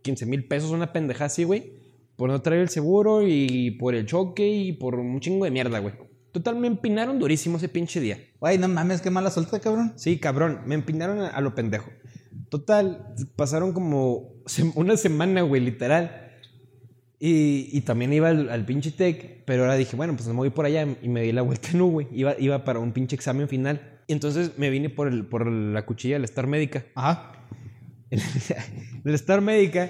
[0.02, 1.72] 15 mil pesos, una pendeja así, güey.
[2.16, 5.78] Por no traer el seguro y por el choque y por un chingo de mierda,
[5.78, 5.94] güey.
[6.35, 8.18] Total, me empinaron durísimo ese pinche día.
[8.40, 9.92] Güey, no mames, qué mala suerte, cabrón.
[9.94, 11.90] Sí, cabrón, me empinaron a, a lo pendejo.
[12.49, 16.33] Total, pasaron como sem- una semana, güey, literal.
[17.20, 20.51] Y, y también iba al, al pinche tech, pero ahora dije, bueno, pues me voy
[20.51, 22.09] por allá y me di la vuelta en U, güey.
[22.11, 24.01] Iba, iba para un pinche examen final.
[24.09, 26.85] Y entonces me vine por, el, por la cuchilla de la Star Médica.
[26.97, 27.31] Ajá.
[28.11, 29.88] de la Star Médica,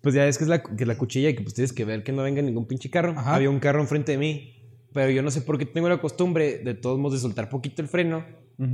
[0.00, 2.02] pues ya ves que es la, que la cuchilla y que pues tienes que ver
[2.02, 3.12] que no venga ningún pinche carro.
[3.16, 3.34] Ajá.
[3.34, 4.61] Había un carro enfrente de mí,
[4.92, 7.82] pero yo no sé por qué tengo la costumbre de todos modos de soltar poquito
[7.82, 8.24] el freno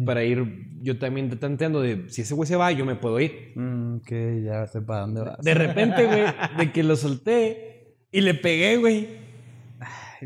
[0.04, 0.44] para ir
[0.82, 3.52] yo también tanteando de si ese güey se va, yo me puedo ir.
[3.54, 5.38] Mm, que ya sé para dónde vas.
[5.42, 6.24] De repente, güey,
[6.58, 9.08] de que lo solté y le pegué, güey.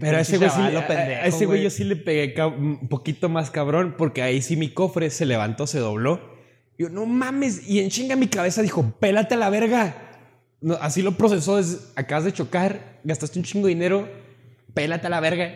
[0.01, 3.51] Pero a ese güey sí, a- ese güey yo sí le pegué un poquito más
[3.51, 6.21] cabrón porque ahí sí mi cofre se levantó, se dobló.
[6.79, 7.69] Yo, no mames.
[7.69, 9.95] Y en chinga mi cabeza dijo, pélate a la verga.
[10.63, 14.09] No, así lo procesó, es, acabas de chocar, gastaste un chingo de dinero,
[14.75, 15.53] pélate a la verga.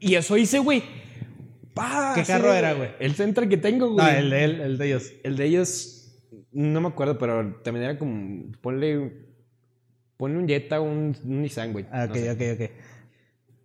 [0.00, 0.82] Y eso hice, güey.
[1.74, 2.90] Pa, ¿Qué carro era, güey?
[3.00, 4.04] El Central que tengo, güey.
[4.06, 5.12] No, el de él, el de ellos.
[5.24, 6.14] El de ellos,
[6.52, 9.12] no me acuerdo, pero también era como, ponle,
[10.16, 11.86] ponle un Jetta o un, un Nissan, güey.
[11.90, 12.30] Ah, No ok, sé.
[12.30, 12.70] ok, ok.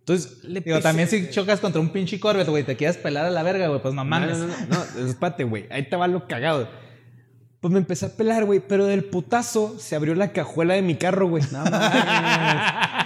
[0.00, 3.30] Entonces, le Digo, también si chocas contra un pinche Corvette, güey, te quieres pelar a
[3.30, 4.38] la verga, güey, pues no mames.
[4.38, 5.66] No, no, no, no, espérate, güey.
[5.70, 6.68] Ahí te va lo cagado.
[7.60, 10.96] Pues me empecé a pelar, güey, pero del putazo se abrió la cajuela de mi
[10.96, 11.44] carro, güey.
[11.52, 12.99] No mames.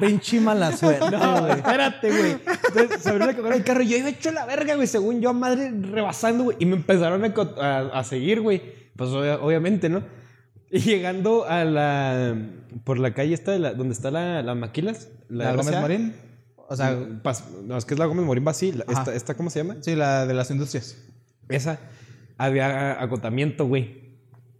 [0.00, 1.52] Pinche mala suerte, No, güey.
[1.52, 2.36] espérate, güey.
[2.68, 5.32] Entonces se abrió la del carro y yo iba hecho la verga, güey, según yo,
[5.34, 6.56] madre, rebasando, güey.
[6.60, 8.62] Y me empezaron a, a- a seguir, güey.
[8.96, 10.02] Pues obvia- obviamente, ¿no?
[10.70, 12.36] Y llegando a la.
[12.84, 15.08] por la calle esta de la, donde está la, la Maquilas.
[15.28, 15.80] ¿La Gómez.
[15.80, 16.14] Morín?
[16.68, 18.70] O sea, Pas- no, es que es la Gómez Morín, va así.
[18.72, 19.00] la- Ajá.
[19.00, 19.76] esta, esta, ¿cómo se llama?
[19.80, 20.96] sí, la de las industrias.
[21.48, 21.80] Esa,
[22.38, 24.10] había agotamiento, güey.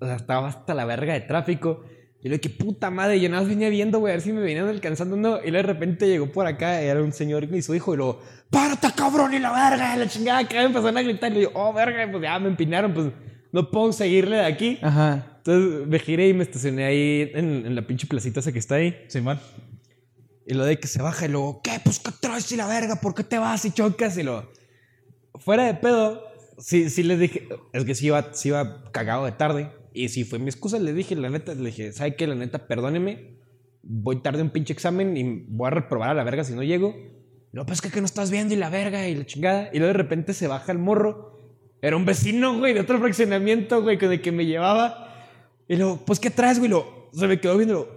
[0.00, 1.84] O sea, estaba hasta la verga de tráfico.
[2.22, 3.20] Y yo, qué puta madre.
[3.20, 5.42] Yo nada más venía viendo, güey, a ver si me venían alcanzando no.
[5.42, 8.88] Y de repente llegó por acá, era un señor y su hijo, y luego, ¡párate,
[8.94, 9.32] cabrón!
[9.32, 11.32] Y la verga, la chingada, que me empezaron a gritar.
[11.36, 12.10] Y yo, ¡oh, verga!
[12.10, 13.06] Pues ya me empinaron, pues
[13.52, 14.78] no puedo seguirle de aquí.
[14.82, 15.26] Ajá.
[15.38, 18.74] Entonces me giré y me estacioné ahí en, en la pinche placita esa que está
[18.74, 18.94] ahí.
[19.08, 19.40] Simón.
[20.46, 21.80] Y lo de que se baja y luego, ¿qué?
[21.82, 22.96] Pues ¿qué traes y la verga?
[22.96, 24.18] ¿Por qué te vas y chocas?
[24.18, 24.50] Y lo.
[25.38, 26.22] Fuera de pedo,
[26.58, 27.48] sí, sí les dije.
[27.72, 29.70] Es que sí iba, sí iba cagado de tarde.
[29.92, 32.26] Y si fue mi excusa, le dije, la neta, le dije, ¿sabe qué?
[32.26, 33.38] La neta, perdóneme.
[33.82, 36.62] Voy tarde a un pinche examen y voy a reprobar a la verga si no
[36.62, 36.94] llego.
[37.52, 39.70] Luego, pues que, que no estás viendo y la verga y la chingada.
[39.72, 41.38] Y luego de repente se baja el morro.
[41.82, 45.14] Era un vecino, güey, de otro fraccionamiento, güey, con el que me llevaba.
[45.66, 46.70] Y luego, pues, ¿qué traes, güey?
[46.70, 47.88] Luego, se me quedó viendo.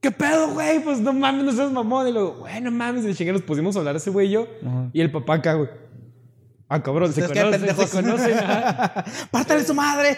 [0.00, 0.80] ¿Qué pedo, güey?
[0.80, 2.08] Pues no mames, no seas mamón.
[2.08, 3.04] Y luego, güey, no mames.
[3.04, 4.46] Y chingue, nos pusimos a hablar ese güey y yo.
[4.64, 4.90] Ajá.
[4.92, 5.68] Y el papá acá, güey.
[6.68, 7.90] Ah, cabrón, se ¿Ustedes qué, conocen, pendejos?
[7.90, 8.38] se conocen.
[8.38, 9.04] ajá.
[9.30, 10.16] ¡Pártale su madre!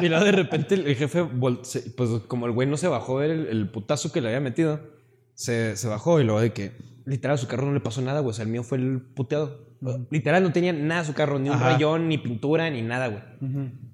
[0.00, 3.22] Y luego de repente el, el jefe, pues como el güey no se bajó a
[3.22, 4.80] ver el, el putazo que le había metido,
[5.34, 6.72] se, se bajó y luego de que
[7.04, 8.30] literal a su carro no le pasó nada, güey.
[8.30, 9.66] O sea, el mío fue el puteado.
[10.10, 11.70] Literal no tenía nada a su carro, ni un Ajá.
[11.72, 13.22] rayón, ni pintura, ni nada, güey.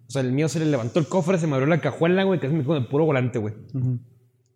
[0.06, 2.40] O sea, el mío se le levantó el cofre, se me abrió la cajuela, güey,
[2.40, 3.54] que es mi el puro volante, güey.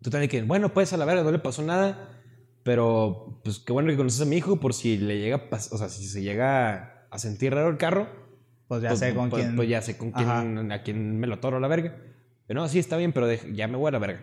[0.01, 2.09] Total, de que, bueno, pues a la verga, no le pasó nada.
[2.63, 5.89] Pero, pues qué bueno que conoces a mi hijo por si le llega, o sea,
[5.89, 8.07] si se llega a sentir raro el carro.
[8.67, 9.55] Pues ya pues, sé con pues- quién.
[9.55, 11.95] Pues ya sé con quién, a quién me lo toro la verga.
[12.47, 14.21] Pero no, sí, está bien, pero ya me voy a la verga.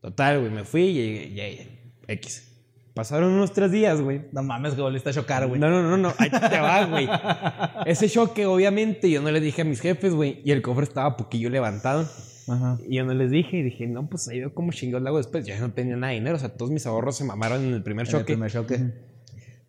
[0.00, 1.44] Total, güey, me fui y ya,
[2.08, 2.50] X.
[2.94, 4.22] Pasaron unos tres días, güey.
[4.32, 5.60] No mames, que volviste a chocar, güey.
[5.60, 7.08] No, no, no, no, ahí te va, güey.
[7.86, 10.40] Ese choque, obviamente, yo no le dije a mis jefes, güey.
[10.44, 12.08] Y el cofre estaba poquillo levantado.
[12.46, 12.78] Ajá.
[12.86, 13.56] Y yo no les dije.
[13.56, 15.44] Y dije, no, pues ahí veo cómo chingados lo hago después.
[15.44, 16.36] Ya no tenía nada de dinero.
[16.36, 18.32] O sea, todos mis ahorros se mamaron en el primer En el choque.
[18.34, 18.92] primer choque.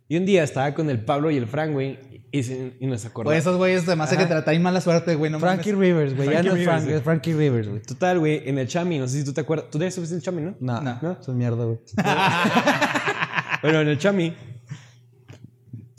[0.07, 2.14] Y un día estaba con el Pablo y el Frank, güey.
[2.37, 3.37] Y, se- y nos acordamos.
[3.37, 4.43] esos güeyes además de que Ajá.
[4.43, 5.31] traen mala suerte, güey.
[5.31, 5.87] No Frankie mames.
[5.87, 6.29] Rivers, güey.
[6.29, 7.81] Ya no Rivers, Frank, es Frankie Rivers, güey.
[7.81, 8.99] Total, güey, en el Chami.
[8.99, 9.69] No sé si tú te acuerdas.
[9.71, 10.55] ¿Tú ya subiste el Chami, no?
[10.59, 10.99] No, No.
[11.01, 11.11] no.
[11.13, 11.77] Eso es mierda, güey.
[13.61, 14.35] Bueno, en el Chami.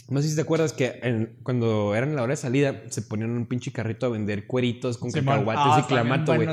[0.08, 3.30] No sé si te acuerdas que en- cuando eran la hora de salida se ponían
[3.30, 5.34] un pinche carrito a vender cueritos con Simón.
[5.44, 6.46] cacahuates Ah, y clamato, güey.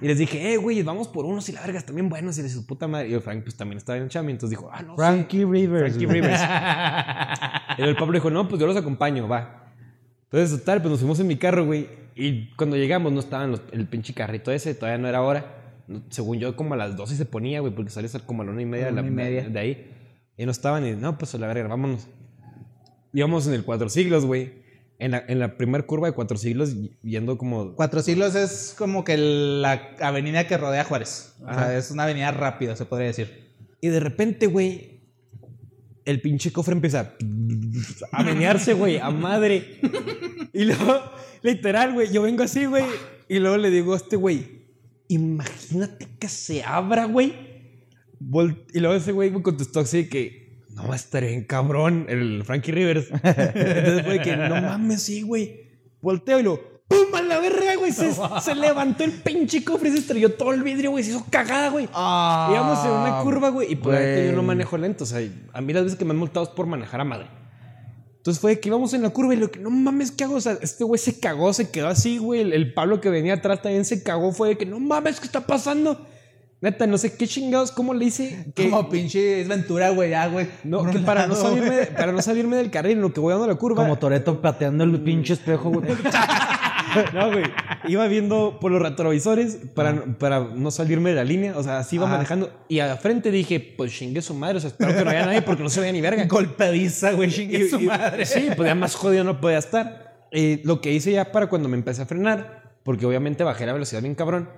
[0.00, 2.36] Y les dije, eh, güey, vamos por unos y la verga, bien buenos.
[2.38, 3.08] Y les su puta madre.
[3.10, 4.32] Y el Frank, pues también estaba en el Chami.
[4.32, 4.94] Entonces dijo, ah, no.
[4.94, 4.96] sí.
[4.96, 5.94] Frankie Rivers.
[5.96, 6.06] Frankie.
[6.12, 6.40] Rivers.
[7.78, 9.70] y el Pablo dijo, no, pues yo los acompaño, va.
[10.24, 11.88] Entonces, total, pues nos fuimos en mi carro, güey.
[12.16, 15.56] Y cuando llegamos no estaban los- el pinche carrito ese, todavía no era hora.
[15.86, 18.50] No- Según yo, como a las 12 se ponía, güey, porque salía como a la
[18.50, 19.48] una y media, A de, la una y media.
[19.48, 19.90] de ahí.
[20.36, 22.08] Y no estaban, y no, pues a la verga, vámonos.
[23.12, 24.62] Íbamos en el Cuatro Siglos, güey.
[24.98, 27.74] En la, en la primera curva de Cuatro Siglos, yendo como...
[27.74, 31.34] Cuatro siglos es como que la avenida que rodea Juárez.
[31.40, 31.66] O Ajá.
[31.66, 33.50] sea, es una avenida rápida, se podría decir.
[33.80, 35.00] Y de repente, güey,
[36.04, 37.14] el pinche cofre empieza
[38.12, 39.80] a menearse, güey, a madre.
[40.52, 41.02] Y luego,
[41.42, 42.84] literal, güey, yo vengo así, güey.
[43.28, 44.66] Y luego le digo a este güey,
[45.08, 47.34] imagínate que se abra, güey.
[48.72, 50.41] Y luego ese güey me contestó así que,
[50.74, 53.08] no va a estar bien cabrón, el Frankie Rivers.
[53.22, 55.70] Entonces fue que, no mames, sí, güey.
[56.00, 57.14] Volteo y lo, ¡pum!
[57.14, 57.92] A la verga, güey.
[57.92, 61.04] Se, se levantó el pinche cofre y se estrelló todo el vidrio, güey.
[61.04, 61.88] Se hizo cagada, güey.
[61.92, 65.04] Ah, Íbamos en una curva, güey, y por ahí yo no manejo lento.
[65.04, 65.20] O sea,
[65.52, 67.26] a mí las veces que me han multado es por manejar a madre.
[68.16, 70.36] Entonces fue que íbamos en la curva y lo que, no mames, ¿qué hago?
[70.36, 72.40] O sea, este güey se cagó, se quedó así, güey.
[72.40, 74.32] El, el Pablo que venía atrás también se cagó.
[74.32, 76.06] Fue de que, no mames, ¿qué está pasando?
[76.62, 78.46] Neta, no sé qué chingados, ¿cómo le hice?
[78.54, 80.46] Que, Como pinche es Ventura, güey, ya, güey.
[80.64, 83.46] no, que para, no salirme, para no salirme del carril, en lo que voy dando
[83.48, 83.82] la curva.
[83.82, 85.90] Como Toreto pateando el pinche espejo, güey.
[87.14, 87.44] No, güey.
[87.88, 91.56] Iba viendo por los retrovisores para, para no salirme de la línea.
[91.56, 92.16] O sea, así iba Ajá.
[92.16, 92.52] manejando.
[92.68, 94.58] Y a frente dije, pues chingue su madre.
[94.58, 96.26] O sea, espero que no haya nadie porque no se veía ni verga.
[96.26, 98.26] Golpediza, güey, chingue su y- madre.
[98.26, 100.26] Sí, pues ya más jodido no podía estar.
[100.32, 103.72] Eh, lo que hice ya para cuando me empecé a frenar, porque obviamente bajé la
[103.72, 104.50] velocidad bien cabrón,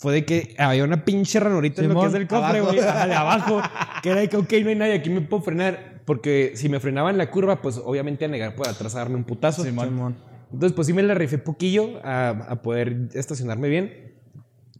[0.00, 2.76] fue de que había una pinche ranurita en lo que Simón, es del cofre, güey,
[2.80, 3.60] de abajo,
[4.02, 6.80] que era de que, ok, no hay nadie, aquí me puedo frenar, porque si me
[6.80, 9.62] frenaba en la curva, pues obviamente a negar por atrás a darme un putazo.
[9.62, 10.16] Simón.
[10.50, 14.16] Entonces, pues sí me la rifé poquillo a, a poder estacionarme bien.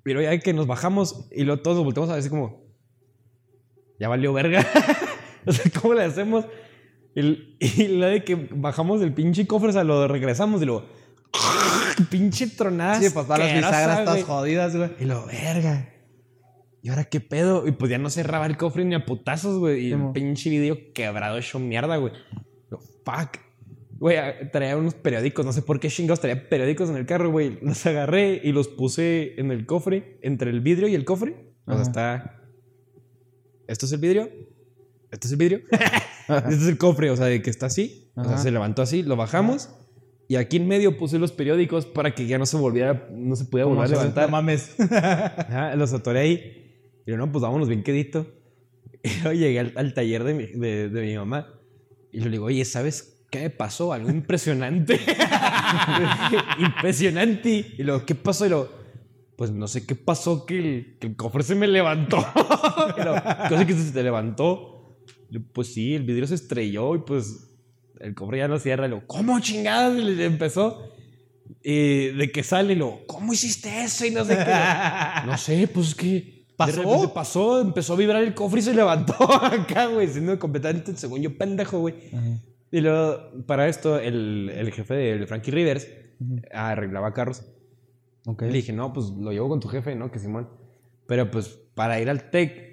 [0.03, 2.65] Pero ya que nos bajamos y luego todos nos volteamos a ver así como,
[3.99, 4.67] ya valió verga.
[5.47, 6.47] o sea, ¿cómo le hacemos?
[7.15, 10.87] Y, y la de que bajamos del pinche cofre, o sea, lo regresamos y luego,
[12.11, 13.01] pinche tronada.
[13.01, 14.91] Sí, pues todas las bisagras todas jodidas, güey.
[15.01, 15.89] Y lo, verga.
[16.83, 17.67] ¿Y ahora qué pedo?
[17.67, 19.89] Y pues ya no cerraba el cofre ni a putazos, güey.
[19.89, 22.13] Y el pinche video quebrado hecho mierda, güey.
[22.71, 23.39] Lo, fuck.
[23.99, 24.17] Güey,
[24.51, 27.59] traía unos periódicos, no sé por qué chingados traía periódicos en el carro, güey.
[27.61, 31.53] Los agarré y los puse en el cofre, entre el vidrio y el cofre.
[31.67, 31.83] O sea, Ajá.
[31.83, 32.41] está.
[33.69, 34.31] Esto es el vidrio.
[35.11, 35.61] Esto es el vidrio.
[36.29, 38.11] este es el cofre, o sea, de que está así.
[38.17, 39.69] O sea, se levantó así, lo bajamos.
[40.31, 43.47] Y aquí en medio puse los periódicos para que ya no se volviera, no se
[43.47, 44.27] pudiera volver a levantar.
[44.27, 44.77] No mames.
[44.81, 47.03] Ajá, los atoré ahí.
[47.05, 48.29] Y yo, no, pues vámonos bien quedito.
[49.03, 51.53] Y yo llegué al, al taller de mi, de, de mi mamá.
[52.13, 53.93] Y le digo, oye, ¿sabes qué me pasó?
[53.93, 55.01] Algo impresionante.
[56.61, 57.75] impresionante.
[57.77, 58.47] Y luego, ¿qué pasó?
[58.47, 58.71] Y luego,
[59.35, 62.25] pues no sé qué pasó, que el, que el cofre se me levantó.
[62.97, 64.97] y luego, ¿qué que se te levantó?
[65.29, 67.50] Y yo, pues sí, el vidrio se estrelló y pues
[68.01, 68.87] el cofre ya no cierra.
[68.87, 69.97] Y luego, ¿cómo chingadas?
[69.99, 70.83] Y le empezó.
[71.63, 74.07] Y de que sale, y luego, ¿cómo hiciste eso?
[74.07, 74.45] Y no sé qué.
[75.27, 76.41] No sé, pues es que.
[76.57, 77.01] ¿Pasó?
[77.01, 81.23] de pasó, empezó a vibrar el cofre y se levantó acá, güey, siendo completamente, según
[81.23, 81.95] yo, pendejo, güey.
[82.71, 85.89] Y luego, para esto, el, el jefe de Frankie Rivers
[86.53, 87.45] arreglaba carros.
[88.27, 88.43] Ok.
[88.43, 90.11] Le dije, no, pues lo llevo con tu jefe, ¿no?
[90.11, 90.49] Que Simón.
[91.07, 92.70] Pero pues para ir al TEC,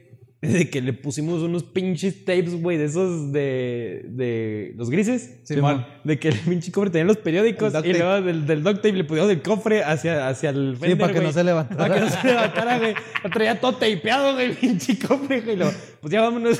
[0.53, 5.39] de que le pusimos unos pinches tapes, güey, de esos de, de los grises.
[5.43, 5.85] Simón.
[6.03, 9.03] De que el pinche cofre tenía los periódicos y luego del, del duct tape le
[9.03, 11.77] pusimos el cofre hacia, hacia el Sí, fender, para que no se levantara.
[11.77, 12.93] Para que no se levantara, güey.
[13.23, 15.57] Lo traía todo tapeado, güey, el pinche cofre, güey.
[16.01, 16.59] Pues ya vámonos.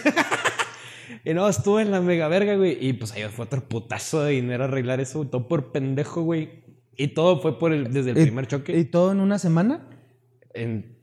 [1.26, 2.78] y no, estuve en la mega verga, güey.
[2.80, 5.26] Y pues ahí fue otro putazo de dinero arreglar eso.
[5.28, 6.66] Todo por pendejo, güey.
[6.96, 8.78] Y todo fue por el, desde el ¿Y- primer choque.
[8.78, 9.88] ¿Y todo en una semana?
[10.54, 10.97] En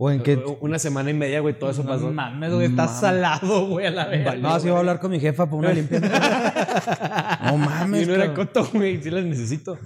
[0.00, 0.36] ¿O en qué?
[0.60, 2.12] una semana y media, güey, todo eso No pasó.
[2.12, 2.66] mames, güey.
[2.66, 4.40] Está salado, güey, a la vez.
[4.40, 7.38] No, sí voy a hablar con mi jefa por una limpieza.
[7.44, 8.02] no mames.
[8.04, 9.02] Y no era coto, güey.
[9.02, 9.76] Sí las necesito.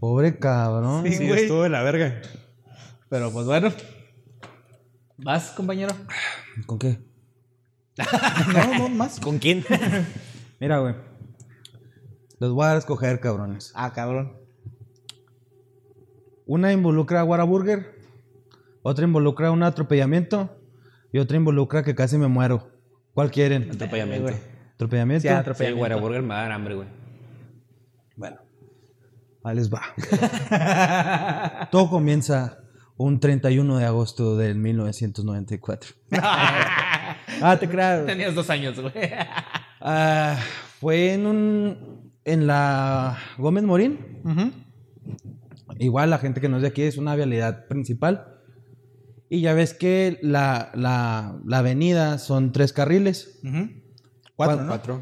[0.00, 1.04] Pobre cabrón.
[1.10, 1.42] Sí, güey.
[1.42, 2.20] estuvo de la verga.
[3.08, 3.72] Pero pues bueno.
[5.16, 5.94] ¿Vas, compañero?
[6.66, 7.00] ¿Con qué?
[8.52, 9.18] No, no, más.
[9.18, 9.64] ¿Con quién?
[10.60, 10.94] Mira, güey.
[12.38, 13.72] Los voy a escoger, cabrones.
[13.74, 14.37] Ah, cabrón.
[16.48, 17.94] Una involucra a Whataburger,
[18.80, 20.58] otra involucra un atropellamiento
[21.12, 22.70] y otra involucra que casi me muero.
[23.12, 23.70] ¿Cuál quieren?
[23.70, 24.32] Atropellamiento.
[24.72, 25.22] ¿Atropellamiento?
[25.22, 25.76] Sí, atropellamiento.
[25.76, 26.88] Sí, Whataburger me va a dar hambre, güey.
[28.16, 28.38] Bueno,
[29.44, 29.82] ahí les va.
[31.70, 32.60] Todo comienza
[32.96, 35.90] un 31 de agosto del 1994.
[36.12, 38.06] ah, te creas.
[38.06, 38.94] Tenías dos años, güey.
[39.82, 40.38] Ah,
[40.80, 42.10] fue en un.
[42.24, 43.98] En la Gómez Morín.
[45.78, 48.34] Igual la gente que no es de aquí es una vialidad principal.
[49.30, 53.40] Y ya ves que la, la, la avenida son tres carriles.
[53.42, 53.76] Cuatro,
[54.36, 54.58] ¿Cuál?
[54.60, 54.66] ¿no?
[54.68, 55.00] Cuatro.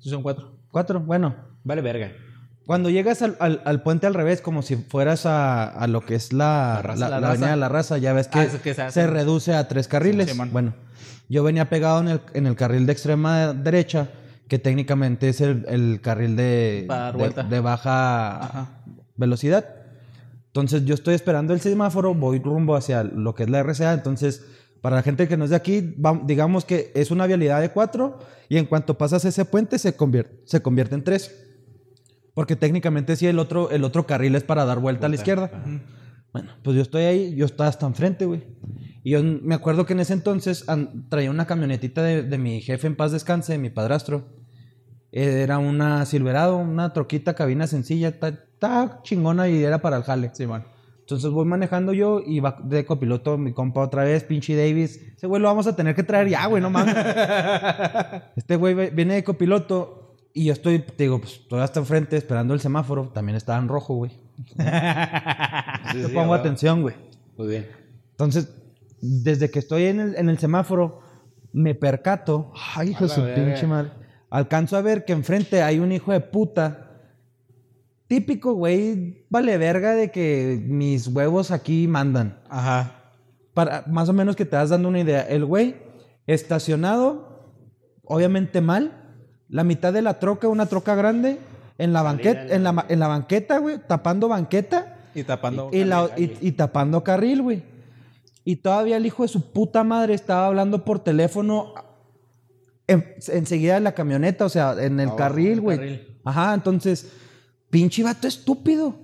[0.00, 0.58] Sí, son cuatro.
[0.70, 1.36] Cuatro, bueno.
[1.62, 2.12] Vale, verga.
[2.66, 6.14] Cuando llegas al, al- al puente al revés, como si fueras a, a lo que
[6.14, 9.06] es la, La raza, la- avenida de la raza, ya ves que, Ah, que se
[9.06, 10.30] reduce a tres carriles.
[10.30, 10.74] Sí, bueno,
[11.28, 14.08] yo venía pegado en el, en el carril de extrema derecha,
[14.48, 16.86] que técnicamente es el, el carril de,
[17.48, 18.82] de- baja Ajá.
[19.20, 19.76] Velocidad.
[20.46, 23.92] Entonces yo estoy esperando el semáforo, voy rumbo hacia lo que es la RCA.
[23.92, 24.44] Entonces,
[24.80, 28.18] para la gente que no es de aquí, digamos que es una vialidad de cuatro
[28.48, 31.46] y en cuanto pasas ese puente se convierte, se convierte en tres.
[32.34, 35.50] Porque técnicamente sí, el otro, el otro carril es para dar vuelta a la izquierda.
[36.32, 38.42] Bueno, pues yo estoy ahí, yo estaba hasta enfrente, güey.
[39.02, 40.64] Y yo me acuerdo que en ese entonces
[41.08, 44.26] traía una camionetita de, de mi jefe en paz descanse, mi padrastro.
[45.12, 48.18] Era una Silverado, una troquita, cabina sencilla,
[48.60, 50.30] está chingona y era para el jale.
[50.34, 50.64] Simón.
[51.00, 55.00] Entonces voy manejando yo y va de copiloto mi compa otra vez, pinche Davis.
[55.16, 56.94] Ese güey lo vamos a tener que traer ya, güey, no mames.
[58.36, 62.52] este güey viene de copiloto y yo estoy, te digo, pues todavía está enfrente esperando
[62.52, 63.08] el semáforo.
[63.08, 64.12] También estaba en rojo, güey.
[64.56, 66.94] Te pongo atención, güey.
[67.38, 67.66] Muy bien.
[68.10, 68.52] Entonces,
[69.00, 71.00] desde que estoy en el, en el semáforo,
[71.52, 72.52] me percato.
[72.76, 73.90] Ay, hijo de su pinche madre.
[74.28, 76.89] Alcanzo a ver que enfrente hay un hijo de puta
[78.10, 82.40] típico, güey, vale verga de que mis huevos aquí mandan.
[82.48, 83.04] Ajá.
[83.54, 85.22] Para, más o menos que te vas dando una idea.
[85.22, 85.76] El güey
[86.26, 87.54] estacionado,
[88.04, 88.92] obviamente mal,
[89.48, 91.38] la mitad de la troca, una troca grande,
[91.78, 95.70] en la banqueta, en la, ma- en la banqueta, güey, tapando banqueta Y tapando.
[95.72, 97.62] y, la- y- y tapando carril, güey.
[98.44, 101.74] Y todavía el hijo de su puta madre estaba hablando por teléfono
[102.88, 105.78] en- enseguida de la camioneta, o sea, en el carril, güey.
[105.78, 106.20] carril.
[106.24, 107.12] Ajá, entonces,
[107.70, 108.94] pinche vato estúpido.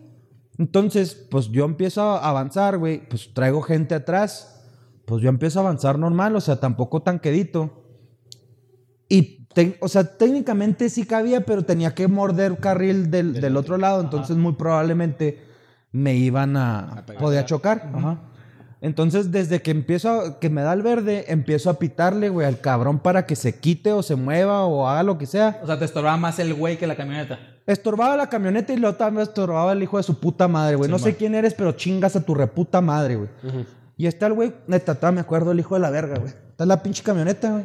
[0.59, 3.07] Entonces, pues yo empiezo a avanzar, güey.
[3.09, 4.64] Pues traigo gente atrás.
[5.07, 7.85] Pues yo empiezo a avanzar normal, o sea, tampoco tan quedito.
[9.09, 13.79] Y, te- o sea, técnicamente sí cabía, pero tenía que morder carril del, del otro
[13.79, 14.00] lado.
[14.00, 15.42] Entonces, muy probablemente
[15.92, 17.05] me iban a.
[17.20, 17.90] podía chocar.
[17.94, 18.20] Ajá.
[18.87, 22.61] Entonces, desde que empiezo, a- que me da el verde, empiezo a pitarle, güey, al
[22.61, 25.59] cabrón para que se quite o se mueva o haga lo que sea.
[25.62, 27.38] O sea, te estorbaba más el güey que la camioneta.
[27.66, 30.88] Estorbaba la camioneta y luego también estorbaba el hijo de su puta madre, güey.
[30.88, 33.29] no sé quién eres, pero chingas a tu reputa madre, güey.
[33.96, 36.33] Y está el güey, neta, me acuerdo el hijo de la verga, güey.
[36.51, 37.64] Está la pinche camioneta, güey.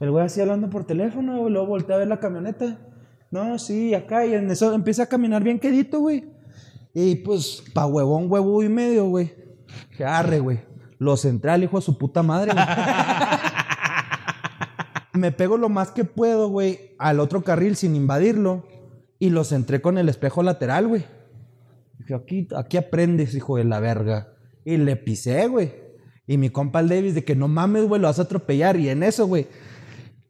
[0.00, 1.52] El güey así hablando por teléfono, güey.
[1.52, 2.76] Luego voltea a ver la camioneta.
[3.30, 4.26] No, sí, acá.
[4.26, 6.24] Y en eso empieza a caminar bien quedito, güey.
[6.92, 9.32] Y pues, pa' huevón, huevo y medio, güey.
[9.96, 10.60] Que arre, güey.
[10.98, 12.64] Lo central, hijo de su puta madre, güey.
[15.18, 18.66] me pego lo más que puedo, güey, al otro carril sin invadirlo.
[19.18, 21.04] Y los entré con el espejo lateral, güey.
[21.98, 24.32] Dije, aquí, aquí aprendes, hijo de la verga.
[24.64, 25.72] Y le pisé, güey.
[26.26, 28.76] Y mi compa el Davis de que no mames, güey, lo vas a atropellar.
[28.78, 29.48] Y en eso, güey,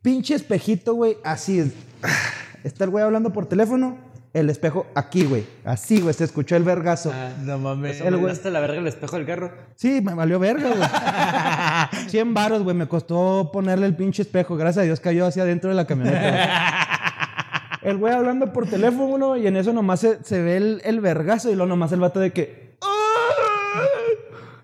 [0.01, 1.73] pinche espejito, güey, así.
[2.65, 3.99] Está el güey hablando por teléfono.
[4.35, 5.47] El espejo aquí, güey.
[5.65, 7.13] Así, güey, se escuchó el vergazo.
[7.45, 8.01] No mames.
[8.01, 9.53] ¿El güey la verga el espejo del carro?
[9.75, 12.09] Sí, me valió verga, güey.
[12.09, 14.57] 100 varos, güey, me costó ponerle el pinche espejo.
[14.57, 16.69] Gracias a Dios cayó hacia adentro de la camioneta.
[17.83, 21.49] El güey hablando por teléfono y en eso nomás se, se ve el, el vergazo
[21.49, 22.77] y luego nomás el vato de que...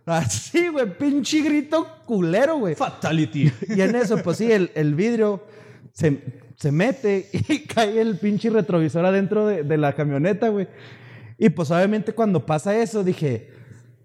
[0.04, 2.74] Así, güey, pinche grito culero, güey.
[2.74, 3.50] Fatality.
[3.68, 5.44] Y en eso, pues sí, el, el vidrio
[5.92, 6.20] se,
[6.64, 10.66] se mete y cae el pinche retrovisor adentro de, de la camioneta, güey.
[11.36, 13.50] Y pues obviamente cuando pasa eso dije,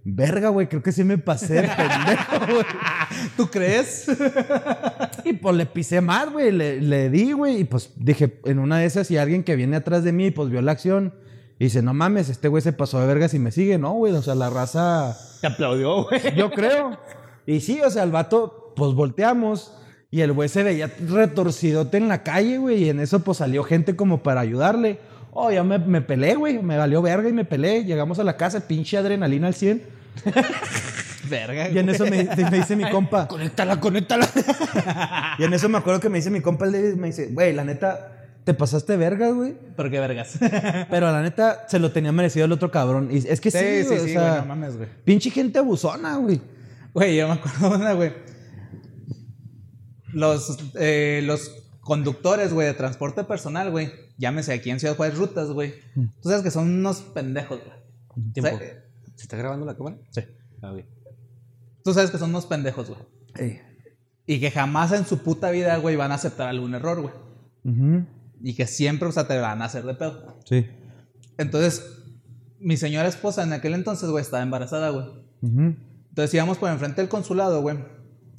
[0.04, 2.66] verga, güey, creo que sí me pasé de pendejo, güey.
[3.38, 4.08] ¿Tú crees?
[5.26, 7.60] Y pues le pisé más, güey, le, le di, güey.
[7.60, 10.50] Y pues dije, en una de esas, y alguien que viene atrás de mí, pues
[10.50, 11.14] vio la acción.
[11.60, 14.14] Y dice, no mames, este güey se pasó de vergas y me sigue, ¿no, güey?
[14.14, 15.18] O sea, la raza...
[15.42, 16.36] Te aplaudió, güey.
[16.36, 16.98] Yo creo.
[17.46, 19.79] Y sí, o sea, el vato, pues volteamos
[20.12, 22.86] y el güey se veía retorcidote en la calle, güey.
[22.86, 25.00] Y en eso, pues salió gente como para ayudarle.
[25.32, 26.60] Oh, ya me, me pelé, güey.
[26.60, 27.84] Me valió verga y me pelé.
[27.86, 29.84] Llegamos a la casa, pinche adrenalina al 100.
[31.30, 31.70] Verga.
[31.70, 33.28] Y en eso me, me dice mi compa.
[33.28, 34.28] Conéctala, conéctala.
[35.38, 36.96] Y en eso me acuerdo que me dice mi compa el David.
[36.96, 38.12] Me dice, güey, la neta,
[38.44, 39.54] te pasaste verga, güey.
[39.76, 40.40] ¿Por qué vergas?
[40.90, 43.10] Pero la neta, se lo tenía merecido el otro cabrón.
[43.12, 44.90] Y es que sí, Sí, sí, o sí, sea, güey, no mames, güey.
[45.06, 46.42] Pinche gente abusona, güey.
[46.94, 48.12] Güey, yo me acuerdo una, güey.
[50.14, 53.92] Los, eh, los conductores, güey, de transporte personal, güey.
[54.18, 55.74] Llámese aquí en Ciudad Juárez Rutas, güey.
[56.22, 58.32] Tú sabes que son unos pendejos, güey.
[58.34, 58.56] Tiempo.
[58.56, 58.84] O sea,
[59.16, 59.98] ¿Se está grabando la cámara?
[60.12, 60.22] Sí.
[60.62, 60.86] Ah, güey.
[61.84, 63.02] Tú sabes que son unos pendejos, güey.
[63.36, 63.62] Ey.
[64.26, 67.14] Y que jamás en su puta vida, güey, van a aceptar algún error, güey.
[68.42, 70.40] Y que siempre, o sea, te van a hacer de pedo.
[70.46, 70.68] Sí.
[71.38, 71.84] Entonces,
[72.60, 75.06] mi señora esposa en aquel entonces, güey, estaba embarazada, güey.
[75.42, 77.78] Entonces íbamos por enfrente del consulado, güey.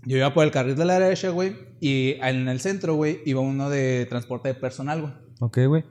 [0.04, 1.56] Yo iba por el carril de la derecha, güey.
[1.80, 5.12] Y en el centro, güey, iba uno de transporte de personal, güey.
[5.40, 5.84] Ok, güey.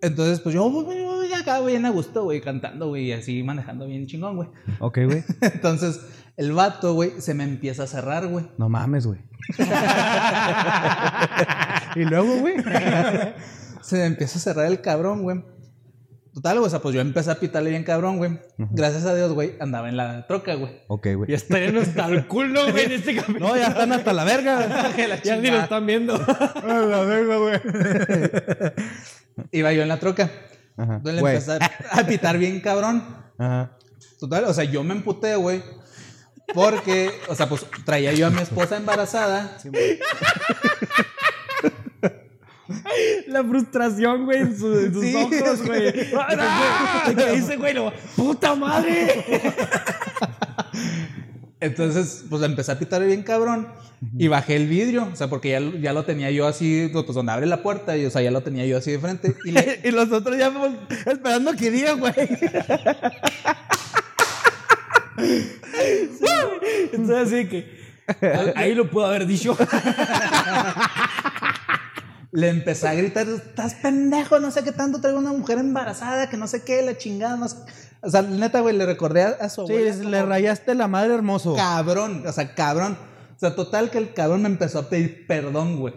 [0.00, 3.86] Entonces, pues yo, güey, güey, acá, güey, a gusto, güey, cantando, güey, y así manejando
[3.86, 4.48] bien chingón, güey.
[4.78, 5.24] Ok, güey.
[5.40, 6.00] Entonces,
[6.36, 8.46] el vato, güey, se me empieza a cerrar, güey.
[8.58, 9.20] No mames, güey.
[11.96, 12.56] y luego, güey.
[13.82, 15.42] Se me empieza a cerrar el cabrón, güey.
[16.38, 18.38] Total, güey, o sea, pues yo empecé a pitarle bien cabrón, güey.
[18.58, 20.82] Gracias a Dios, güey, andaba en la troca, güey.
[20.86, 21.28] Ok, güey.
[21.30, 23.48] Ya estarían hasta el culo, güey, en este capítulo.
[23.48, 24.92] No, ya están hasta la verga.
[25.24, 26.16] ya ni lo están viendo.
[26.16, 27.60] la verga, güey.
[29.50, 30.30] Iba yo en la troca.
[30.76, 30.94] Ajá.
[30.98, 31.34] Entonces le Güey.
[31.34, 33.02] empecé a, a pitar bien cabrón.
[33.36, 33.76] Ajá.
[34.20, 35.60] Total, o sea, yo me emputé, güey.
[36.54, 39.58] Porque, o sea, pues traía yo a mi esposa embarazada.
[43.26, 45.92] La frustración, güey, en, su- en sus Sí, ojos, güey.
[46.16, 47.12] ¡Ah!
[47.16, 47.72] ¿Qué dice, güey?
[47.74, 49.24] Lo- ¡Puta madre!
[51.60, 53.68] Entonces, pues la empecé a pitar bien cabrón.
[54.16, 57.04] Y bajé el vidrio, o sea, porque ya, lo- ya lo tenía yo así, pues
[57.08, 59.34] donde abre la puerta, y o sea, ya lo tenía yo así de frente.
[59.44, 60.70] Y le, y los otros ya vamos
[61.04, 62.12] esperando que diga, güey.
[66.92, 67.78] Entonces, así que.
[68.56, 69.56] Ahí lo puedo haber dicho.
[72.30, 76.36] Le empecé a gritar, estás pendejo, no sé qué tanto, traigo una mujer embarazada, que
[76.36, 77.36] no sé qué, la chingada.
[77.36, 77.56] no sé-
[78.02, 81.14] O sea, neta, güey, le recordé a, su Sí, abuela como le rayaste la madre
[81.14, 81.54] hermoso.
[81.56, 82.96] cabrón, o sea, cabrón.
[83.34, 85.94] O sea, total que el cabrón me empezó a pedir perdón, güey.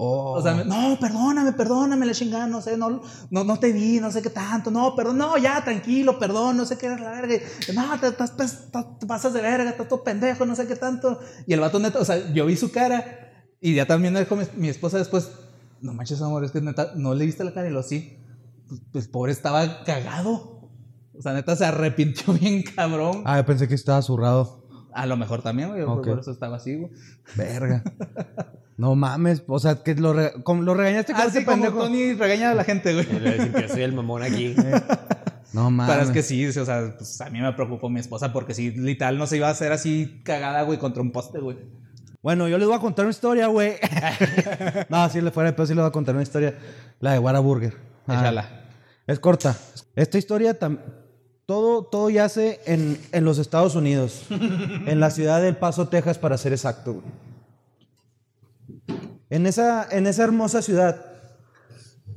[0.00, 0.32] Oh.
[0.38, 3.98] O sea, me- no, perdóname, perdóname, la chingada, no sé, no, no, no te vi,
[4.00, 7.10] no sé qué tanto, no, perdón, no, ya, tranquilo, perdón, no sé qué era la
[7.20, 7.36] verga.
[7.74, 11.18] No, te, te pasas de verga, estás todo pendejo, no sé qué tanto.
[11.46, 13.04] Y el vato neta, o sea, yo vi su cara
[13.60, 15.28] y ya también dijo mi, mi esposa después,
[15.80, 18.18] no manches, amor, es que neta, no le viste la cara y lo sí.
[18.68, 20.70] Pues, pues, pobre estaba cagado.
[21.16, 23.22] O sea, neta se arrepintió bien cabrón.
[23.24, 24.66] Ah, yo pensé que estaba zurrado.
[24.92, 26.06] A lo mejor también, güey, por- Ok.
[26.08, 26.90] por eso estaba así, güey.
[27.36, 27.82] Verga.
[28.78, 29.42] No mames.
[29.48, 31.78] O sea, que lo, re- como lo regañaste con Así ese como pendejo.
[31.80, 33.06] Tony regaña a la gente, güey.
[33.06, 34.54] Le voy a decir que yo soy el mamón aquí.
[35.52, 35.92] No mames.
[35.96, 38.54] Pero es que sí, sí, o sea, pues a mí me preocupó mi esposa porque
[38.54, 41.56] sí, literal no se iba a hacer así cagada, güey, contra un poste, güey.
[42.28, 43.76] Bueno, yo les voy a contar una historia, güey.
[44.90, 46.58] no, sí le fuera, pero sí les voy a contar una historia.
[47.00, 47.74] La de Whataburger.
[48.06, 48.66] Échala.
[49.06, 49.56] Es corta.
[49.96, 50.54] Esta historia
[51.46, 54.26] todo, todo yace en, en los Estados Unidos.
[54.30, 57.00] en la ciudad de El Paso, Texas, para ser exacto.
[57.00, 57.06] güey.
[59.30, 61.02] En esa, en esa hermosa ciudad,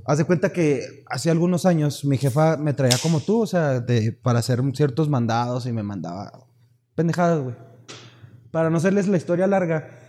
[0.04, 3.80] haz de cuenta que hace algunos años mi jefa me traía como tú, o sea,
[3.80, 6.34] de, para hacer ciertos mandados y me mandaba
[6.96, 7.56] pendejadas, güey.
[8.52, 10.01] Para no hacerles la historia larga,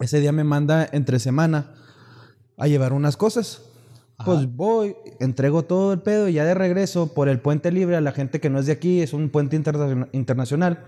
[0.00, 1.74] ese día me manda entre semana
[2.56, 3.62] a llevar unas cosas.
[4.24, 8.00] Pues voy, entrego todo el pedo y ya de regreso por el puente libre a
[8.00, 10.84] la gente que no es de aquí, es un puente interna- internacional.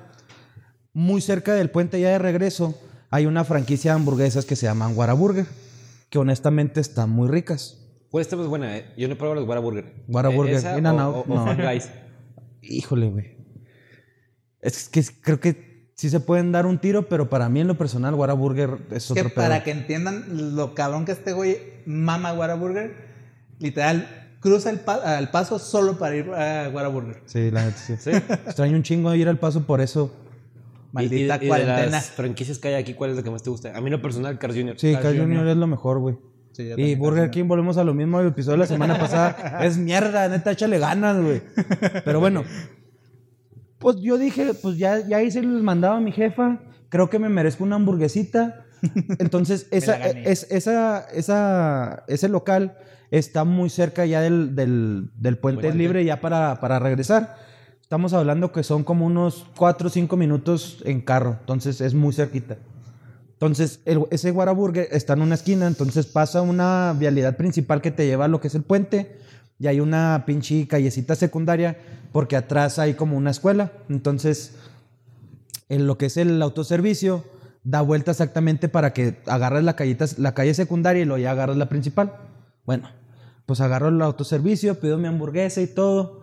[0.95, 2.75] Muy cerca del puente ya de regreso
[3.11, 5.45] hay una franquicia de hamburguesas que se llaman Whataburger,
[6.09, 7.85] que honestamente están muy ricas.
[8.11, 8.95] Pues esta es buena, ¿eh?
[8.97, 10.05] Yo no he probado los Whataburger.
[10.09, 11.45] Whataburger, ¿Esa In and Out, no.
[12.63, 13.37] Híjole, güey.
[14.61, 15.68] Es que creo que
[15.99, 19.13] sí se pueden dar un tiro, pero para mí en lo personal Whataburger es que
[19.21, 19.35] otro pedo.
[19.35, 22.95] para que entiendan lo cabrón que este güey mama Whataburger,
[23.59, 24.09] literal,
[24.41, 25.01] cruza el, pa-
[25.33, 27.21] paso solo para ir a Whataburger.
[27.27, 28.11] Sí, la neta sí.
[28.13, 30.15] Extraño un chingo ir al paso por eso.
[30.93, 31.87] Maldita Y- y- y de cuarentena.
[31.91, 33.77] las franquicias que hay aquí, ¿cuál es la que más te gusta?
[33.77, 34.75] A mí en lo personal, Carl Jr.
[34.79, 35.37] Sí, Carl Carl Jr.
[35.39, 35.49] Jr.
[35.49, 36.17] es lo mejor, güey.
[36.53, 38.21] Sí, y Burger King, volvemos a lo mismo.
[38.21, 41.43] El episodio de la semana pasada es mierda, neta, échale ganas, güey.
[42.05, 42.43] Pero bueno,
[43.79, 46.61] pues yo dije, pues ya, ya hice el mandado a mi jefa.
[46.89, 48.65] Creo que me merezco una hamburguesita.
[49.19, 52.77] Entonces, esa, es, esa, esa, ese local
[53.11, 57.37] está muy cerca ya del, del, del puente libre, ya para, para regresar.
[57.81, 61.37] Estamos hablando que son como unos 4 o 5 minutos en carro.
[61.41, 62.59] Entonces, es muy cerquita.
[63.33, 68.05] Entonces, el- ese Whataburger está en una esquina, entonces pasa una vialidad principal que te
[68.07, 69.17] lleva a lo que es el puente
[69.59, 71.77] y hay una pinche callecita secundaria
[72.13, 73.73] porque atrás hay como una escuela.
[73.89, 74.55] Entonces,
[75.69, 77.25] en lo que es el autoservicio,
[77.65, 81.57] da vuelta exactamente para que agarres la, callita, la calle secundaria y luego ya agarras
[81.57, 82.15] la principal.
[82.65, 82.89] Bueno,
[83.47, 86.23] pues agarro el autoservicio, pido mi hamburguesa y todo.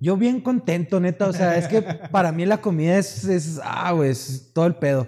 [0.00, 1.28] Yo bien contento, neta.
[1.28, 4.74] O sea, es que para mí la comida es, es ah, güey, es todo el
[4.74, 5.06] pedo.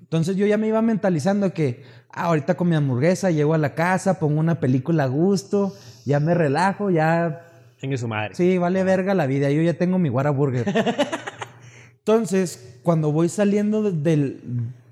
[0.00, 3.74] Entonces yo ya me iba mentalizando que ah, ahorita con mi hamburguesa llego a la
[3.74, 5.74] casa, pongo una película a gusto,
[6.08, 7.44] ya me relajo, ya
[7.80, 8.34] Chingue su madre.
[8.34, 9.50] Sí, vale verga la vida.
[9.50, 10.66] Yo ya tengo mi Whataburger.
[12.00, 14.40] Entonces, cuando voy saliendo de, del-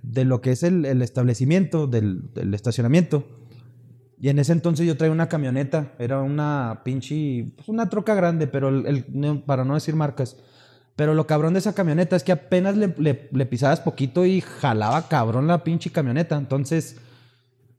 [0.02, 3.24] de lo que es el, el establecimiento, del, del estacionamiento,
[4.20, 8.46] y en ese entonces yo traía una camioneta, era una pinche, pues una troca grande,
[8.46, 9.04] pero el,
[9.44, 10.36] para no decir marcas.
[10.94, 14.40] Pero lo cabrón de esa camioneta es que apenas le, le- le pisabas poquito y
[14.40, 16.36] jalaba cabrón la pinche camioneta.
[16.36, 16.98] Entonces,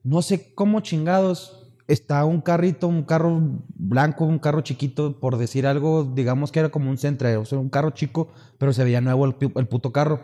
[0.03, 3.41] no sé cómo chingados está un carrito, un carro
[3.75, 7.57] blanco, un carro chiquito, por decir algo, digamos que era como un centro, o sea,
[7.59, 8.27] un carro chico,
[8.57, 9.33] pero se veía nuevo el,
[9.67, 10.19] puto carro.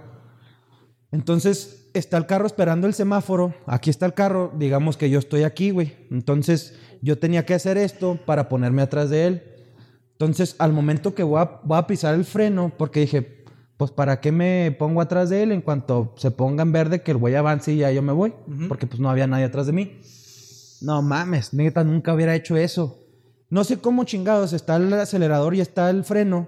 [1.11, 5.43] Entonces, está el carro esperando el semáforo, aquí está el carro, digamos que yo estoy
[5.43, 5.95] aquí, güey.
[6.11, 9.43] Entonces, yo tenía que hacer esto para ponerme atrás de él.
[10.13, 13.43] Entonces, al momento que voy a, voy a pisar el freno, porque dije,
[13.77, 17.11] pues, ¿para qué me pongo atrás de él en cuanto se ponga en verde que
[17.11, 18.33] el güey avance y ya yo me voy?
[18.67, 19.99] Porque pues no había nadie atrás de mí.
[20.83, 22.99] No mames, neta, nunca hubiera hecho eso.
[23.49, 26.47] No sé cómo chingados, está el acelerador y está el freno.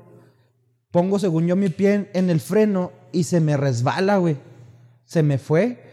[0.92, 4.38] Pongo, según yo, mi pie en, el freno y se me resbala, güey.
[5.06, 5.84] Se me fue.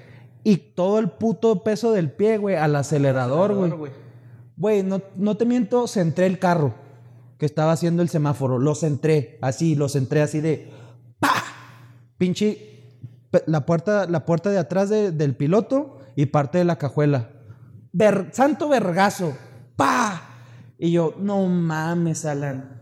[0.44, 3.70] Y todo el puto peso del pie, güey, al acelerador, güey.
[4.56, 6.74] Güey, no, no te miento, centré el carro
[7.38, 8.58] que estaba haciendo el semáforo.
[8.58, 10.70] Lo centré, así, lo centré así de.
[11.20, 11.30] ¡Pa!
[12.18, 12.70] Pinche.
[13.46, 17.30] La puerta, la puerta de atrás de- del piloto y parte de la cajuela.
[17.92, 19.36] Ver- santo vergazo.
[19.76, 20.22] ¡Pa!
[20.78, 22.80] Y yo, no mames, Alan.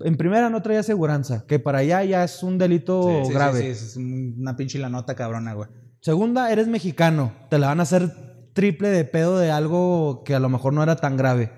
[0.00, 3.60] En primera no traía aseguranza, que para allá ya es un delito Sí, sí, grave.
[3.60, 5.68] sí, es una pinche la nota cabrona, güey.
[6.00, 7.32] Segunda, eres mexicano.
[7.48, 8.12] Te la van a hacer
[8.52, 11.50] triple de pedo de algo que a lo mejor no era tan grave.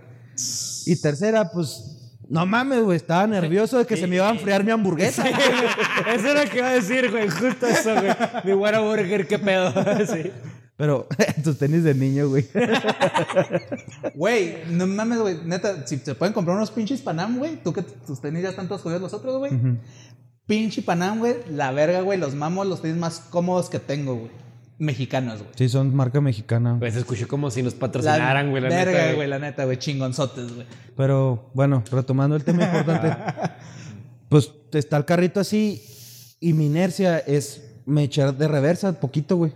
[0.86, 1.94] Y tercera, pues.
[2.30, 5.24] No mames, güey, estaba nervioso de que se me iba a enfriar mi hamburguesa.
[6.14, 7.28] Eso era lo que iba a decir, güey.
[7.30, 8.12] Justo eso, güey.
[8.44, 9.72] Mi Whataburger, qué pedo.
[10.07, 10.30] sí.
[10.79, 11.09] Pero
[11.45, 12.47] tus tenis de niño, güey.
[14.14, 15.37] Güey, no mames, güey.
[15.45, 17.57] Neta, si se pueden comprar unos pinches Panam, güey.
[17.57, 19.51] Tú que tus tenis ya están todos jodidos los otros, güey.
[20.47, 21.35] Pinche Panam, güey.
[21.51, 22.16] La verga, güey.
[22.16, 24.31] Los mamos, los tenis más cómodos que tengo, güey.
[24.79, 25.51] Mexicanos, güey.
[25.57, 26.76] Sí, son marca mexicana.
[26.79, 28.62] Pues se escuchó como si nos patrocinaran, güey.
[28.62, 29.29] La verga, neta, güey.
[29.29, 29.79] La neta, güey.
[29.79, 30.66] Chingonzotes, güey.
[30.97, 33.16] Pero bueno, retomando el tema importante.
[34.29, 35.83] pues está el carrito así
[36.39, 39.53] y mi inercia es me echar de reversa poquito, güey.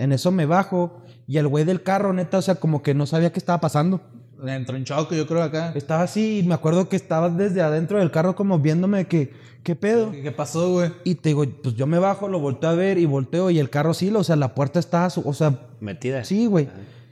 [0.00, 3.04] En eso me bajo y el güey del carro, neta, o sea, como que no
[3.04, 4.00] sabía qué estaba pasando.
[4.46, 5.72] Entró en shock, yo creo, acá.
[5.74, 9.76] Estaba así y me acuerdo que estaba desde adentro del carro como viéndome que, ¿qué
[9.76, 10.10] pedo?
[10.10, 10.90] ¿Qué pasó, güey?
[11.04, 13.68] Y te digo, pues yo me bajo, lo volteo a ver y volteo y el
[13.68, 16.24] carro sí, o sea, la puerta estaba, o sea, Metida.
[16.24, 16.70] Sí, güey.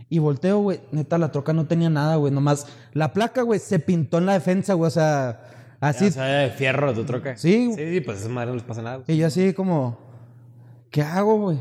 [0.08, 0.80] Y volteo, güey.
[0.90, 2.32] Neta, la troca no tenía nada, güey.
[2.32, 4.88] Nomás la placa, güey, se pintó en la defensa, güey.
[4.88, 6.06] O sea, así.
[6.06, 7.36] O sea, de fierro tu troca.
[7.36, 7.70] Sí.
[7.76, 9.02] Sí, sí, pues esa madre no les pasa nada.
[9.06, 9.98] Y yo así como,
[10.90, 11.58] ¿qué hago, güey?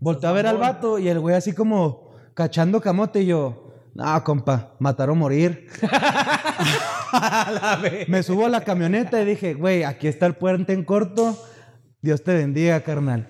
[0.00, 4.24] Volteo a ver al vato y el güey así como cachando camote y yo, no,
[4.24, 5.66] compa, matar o morir.
[8.08, 11.36] Me subo a la camioneta y dije, güey, aquí está el puente en corto.
[12.02, 13.28] Dios te bendiga, carnal.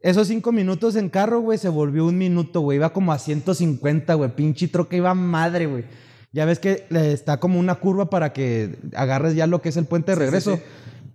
[0.00, 2.76] Esos cinco minutos en carro, güey, se volvió un minuto, güey.
[2.76, 4.30] Iba como a 150, güey.
[4.34, 5.84] Pinche troca iba madre, güey.
[6.32, 9.86] Ya ves que está como una curva para que agarres ya lo que es el
[9.86, 10.56] puente de Sí, sí, regreso.
[10.56, 10.62] sí.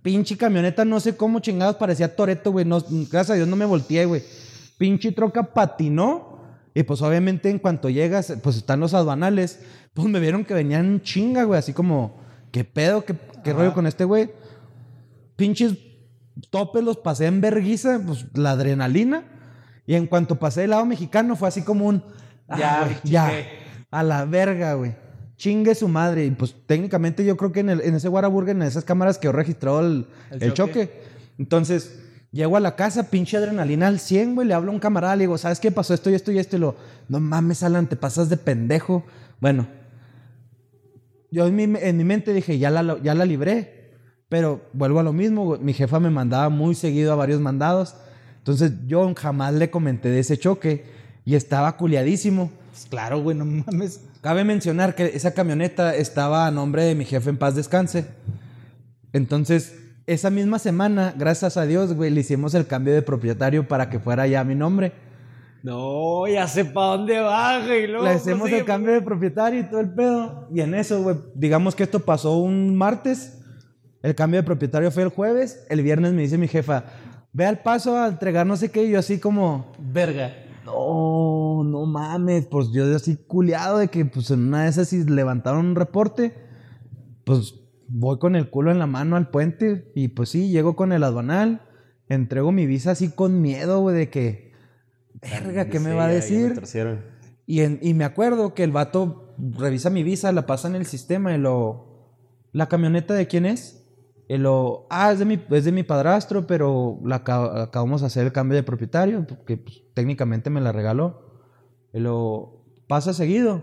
[0.04, 2.66] Pinche camioneta, no sé cómo chingados parecía Toreto, güey.
[2.66, 2.78] No,
[3.10, 4.22] gracias a Dios no me volteé, güey.
[4.76, 6.42] Pinche troca patinó.
[6.74, 9.60] Y pues obviamente en cuanto llegas, pues están los aduanales.
[9.94, 11.58] Pues me vieron que venían en chinga, güey.
[11.58, 12.20] Así como,
[12.52, 13.06] ¿qué pedo?
[13.06, 14.30] ¿Qué, qué rollo con este güey?
[15.36, 15.78] Pinches
[16.50, 19.24] topes los pasé en verguiza, pues la adrenalina.
[19.86, 22.04] Y en cuanto pasé del lado mexicano fue así como un...
[22.50, 23.32] Ya, Ya, güey, ya.
[23.90, 24.96] A la verga, güey.
[25.44, 26.24] Chingue su madre.
[26.24, 29.32] Y pues técnicamente yo creo que en, el- en ese Whataburger, en esas cámaras quedó
[29.32, 30.72] registrado el, El el choque.
[30.86, 31.02] choque.
[31.38, 32.00] Entonces,
[32.32, 34.48] llego a la casa, pinche adrenalina al 100, güey.
[34.48, 35.92] Le hablo a un camarada, le digo, ¿sabes qué pasó?
[35.92, 36.56] Esto y esto y esto.
[36.56, 36.76] Y lo,
[37.10, 39.04] no mames, Alan, te pasas de pendejo.
[39.38, 39.66] Bueno,
[41.30, 43.92] yo en mi, en mi mente dije, ya la, ya la libré.
[44.30, 45.60] Pero vuelvo a lo mismo, güey.
[45.60, 47.94] mi jefa me mandaba muy seguido a varios mandados.
[48.38, 50.86] Entonces yo jamás le comenté de ese choque
[51.26, 52.50] y estaba culiadísimo.
[52.70, 54.00] Pues claro, güey, no mames.
[54.24, 58.06] Cabe mencionar que esa camioneta estaba a nombre de mi jefe en paz descanse.
[59.12, 63.90] Entonces, esa misma semana, gracias a Dios, güey, le hicimos el cambio de propietario para
[63.90, 64.94] que fuera ya mi nombre.
[65.62, 68.06] No, ya sé para dónde baja y luego.
[68.06, 70.48] Le prosigue, el cambio de propietario y todo el pedo.
[70.50, 73.42] Y en eso, güey, digamos que esto pasó un martes.
[74.02, 75.66] El cambio de propietario fue el jueves.
[75.68, 76.84] El viernes me dice mi jefa,
[77.34, 78.84] ve al paso a entregar no sé qué.
[78.84, 80.32] Y yo así como, Verga.
[80.64, 81.33] no,
[81.64, 82.46] no mames.
[82.46, 86.34] Pues yo así culiado de que pues en una de esas si levantaron un reporte,
[87.24, 87.54] pues
[87.88, 89.90] voy con el culo en la mano al puente.
[89.94, 91.62] Y pues sí, llego con el aduanal.
[92.08, 94.52] Entrego mi visa así con miedo, güey, de que,
[95.22, 96.52] verga, ¿qué me Sí, va a decir?
[96.52, 96.98] me.
[97.46, 100.86] Y, en- y me acuerdo que el vato revisa mi visa, la pasa en el
[100.86, 101.92] sistema y lo...
[102.52, 103.80] ¿La camioneta de quién es?
[104.28, 104.86] Y lo...
[104.90, 108.32] Ah, es de mi, es de mi padrastro, pero la aca- acabamos de hacer el
[108.32, 111.23] cambio de propietario, porque pues, técnicamente me la regaló.
[111.94, 112.60] Y lo...
[112.86, 113.62] Pasa seguido.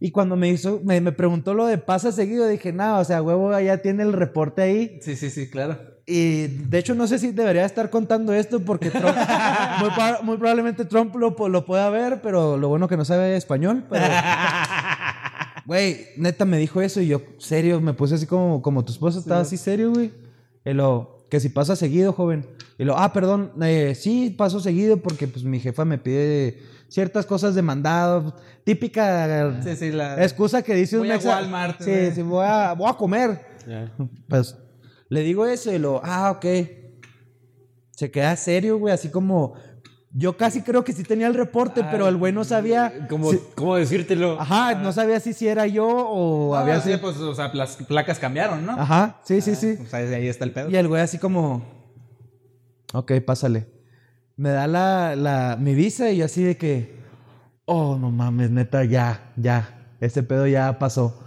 [0.00, 3.20] Y cuando me hizo, me, me preguntó lo de pasa seguido, dije, nada, o sea,
[3.20, 4.98] huevo, ya tiene el reporte ahí.
[5.02, 5.76] Sí, sí, sí, claro.
[6.06, 9.14] Y de hecho no sé si debería estar contando esto porque Trump,
[9.80, 9.90] muy,
[10.22, 13.84] muy probablemente Trump lo, lo pueda ver, pero lo bueno que no sabe español.
[13.90, 14.06] Pero,
[15.66, 19.18] güey, neta me dijo eso y yo, serio, me puse así como, como tu esposa
[19.18, 20.12] estaba así serio, güey.
[20.64, 22.46] Y lo, que si pasa seguido, joven.
[22.78, 27.26] Y lo, ah, perdón, eh, sí, paso seguido porque pues mi jefa me pide ciertas
[27.26, 28.34] cosas de mandado.
[28.64, 30.22] Típica Sí, sí, la.
[30.24, 32.12] excusa que dice Voy un a mexa- Walmart, Sí, güey.
[32.12, 33.40] sí, voy a, voy a comer.
[34.28, 34.56] Pues
[35.08, 36.46] le digo eso y lo, ah, ok.
[37.92, 39.54] Se queda serio, güey, así como.
[40.10, 43.06] Yo casi creo que sí tenía el reporte, pero el güey no sabía.
[43.10, 44.40] ¿Cómo, si- ¿Cómo decírtelo?
[44.40, 47.00] ajá, no sabía si, si era yo o No, había sí, sido.
[47.02, 48.72] pues, o sea, las placas cambiaron, ¿no?
[48.72, 49.76] Ajá, sí, sí, sí.
[49.82, 50.70] O sea, ahí está el pedo.
[50.70, 51.62] Y el güey así como.
[52.94, 53.66] Ok, pásale.
[54.38, 56.96] Me da la, la, mi visa y yo así de que.
[57.64, 59.96] Oh, no mames, neta, ya, ya.
[60.00, 61.22] Ese pedo ya pasó.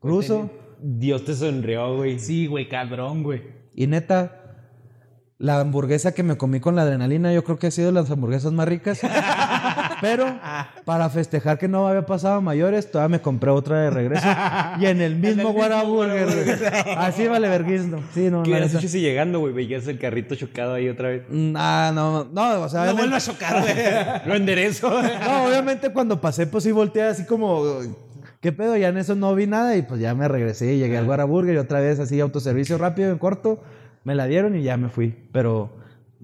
[0.00, 0.50] Cruzo.
[0.82, 2.18] Dios te sonrió, güey.
[2.18, 3.42] Sí, güey, cabrón, güey.
[3.72, 4.40] Y neta,
[5.38, 8.10] la hamburguesa que me comí con la adrenalina, yo creo que ha sido de las
[8.10, 9.00] hamburguesas más ricas.
[10.00, 10.26] Pero
[10.84, 14.26] para festejar que no había pasado a mayores, todavía me compré otra de regreso.
[14.78, 16.96] Y en el mismo Whataburger, güey.
[16.96, 18.00] Así vale verguismo.
[18.14, 19.52] Sí, no, ¿Qué hubieras hecho si llegando, güey?
[19.52, 21.22] Veías el carrito chocado ahí otra vez.
[21.28, 23.74] Mm, Ah, no, no, o sea, No vuelva a chocar, güey.
[24.26, 24.90] Lo enderezo.
[24.90, 27.62] no, obviamente cuando pasé, pues sí volteé así como,
[28.40, 28.76] ¿qué pedo?
[28.76, 31.58] Ya en eso no vi nada y pues ya me regresé, llegué al Whataburger y
[31.58, 33.62] otra vez así autoservicio rápido, en corto,
[34.04, 35.14] me la dieron y ya me fui.
[35.32, 35.70] Pero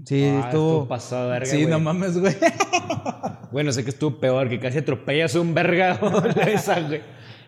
[0.05, 0.87] sí, Ah, estuvo...
[0.89, 1.67] pasado de verga, Sí, güey.
[1.71, 2.37] no mames, güey.
[3.53, 5.99] Bueno, sé que estuvo peor, que casi atropellas a un verga
[6.47, 7.01] esa, güey.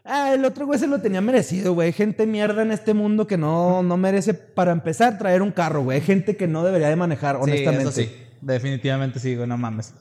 [0.04, 1.88] Ah, el otro güey se lo tenía merecido, güey.
[1.88, 5.82] Hay gente mierda en este mundo que no, no merece, para empezar, traer un carro,
[5.82, 5.98] güey.
[5.98, 7.92] Hay gente que no debería de manejar, honestamente.
[7.92, 8.24] Sí, eso sí.
[8.40, 9.92] Definitivamente sí, güey, no mames.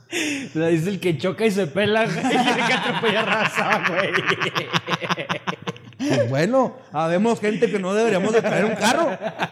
[0.49, 2.17] O sea, dice el que choca y se pela, güey.
[2.23, 4.11] Y el que atropella raza, güey.
[5.97, 9.09] Pues bueno, habemos gente que no deberíamos de traer un carro.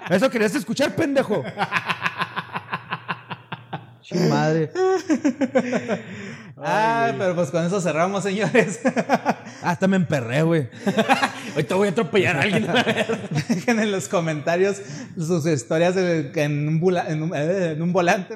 [0.10, 1.44] Eso querías escuchar, pendejo.
[4.30, 4.70] Madre.
[6.58, 8.80] Ah, pero pues con eso cerramos, señores.
[9.62, 10.70] Hasta me emperré, güey.
[11.54, 12.68] Ahorita voy a atropellar a alguien.
[13.50, 14.82] Dejen en los comentarios
[15.18, 18.34] sus historias de- en, un, bula- en, un, eh, en un volante.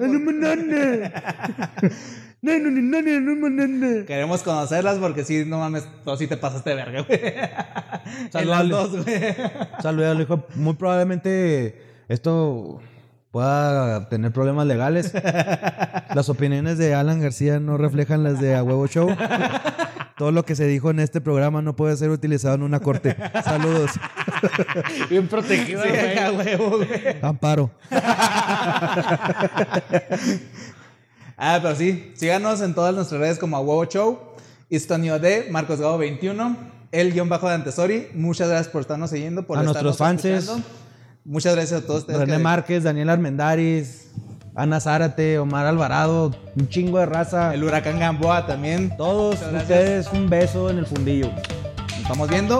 [4.05, 7.19] Queremos conocerlas porque sí, no mames, tú sí te pasaste de verga, güey.
[7.23, 8.69] En Salud, las Ale.
[8.69, 9.35] dos, güey.
[9.81, 10.47] Saludos, hijo.
[10.55, 12.81] Muy probablemente esto
[13.31, 15.13] pueda tener problemas legales.
[16.15, 19.15] Las opiniones de Alan García no reflejan las de A Huevo Show.
[20.17, 23.15] Todo lo que se dijo en este programa no puede ser utilizado en una corte.
[23.43, 23.91] Saludos.
[25.09, 26.17] Bien protegido, Sí, güey.
[26.17, 26.89] a huevo, güey.
[27.21, 27.71] Amparo.
[31.37, 34.19] Ah, pero sí, síganos en todas nuestras redes como a huevo show,
[34.69, 36.57] Istonio D, Marcos Gabo 21,
[36.91, 38.07] el guion bajo de Antesori.
[38.13, 40.43] Muchas gracias por estarnos siguiendo, por A estarnos nuestros fanses.
[40.43, 40.67] escuchando.
[41.29, 42.07] Muchas gracias a todos.
[42.07, 44.07] René que- Márquez, Daniel Armendaris,
[44.55, 47.53] Ana Zárate, Omar Alvarado, un chingo de raza.
[47.53, 48.97] El huracán Gamboa también.
[48.97, 51.27] Todos ustedes un beso en el fundillo.
[51.31, 52.57] Nos estamos viendo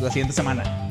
[0.00, 0.87] la siguiente semana.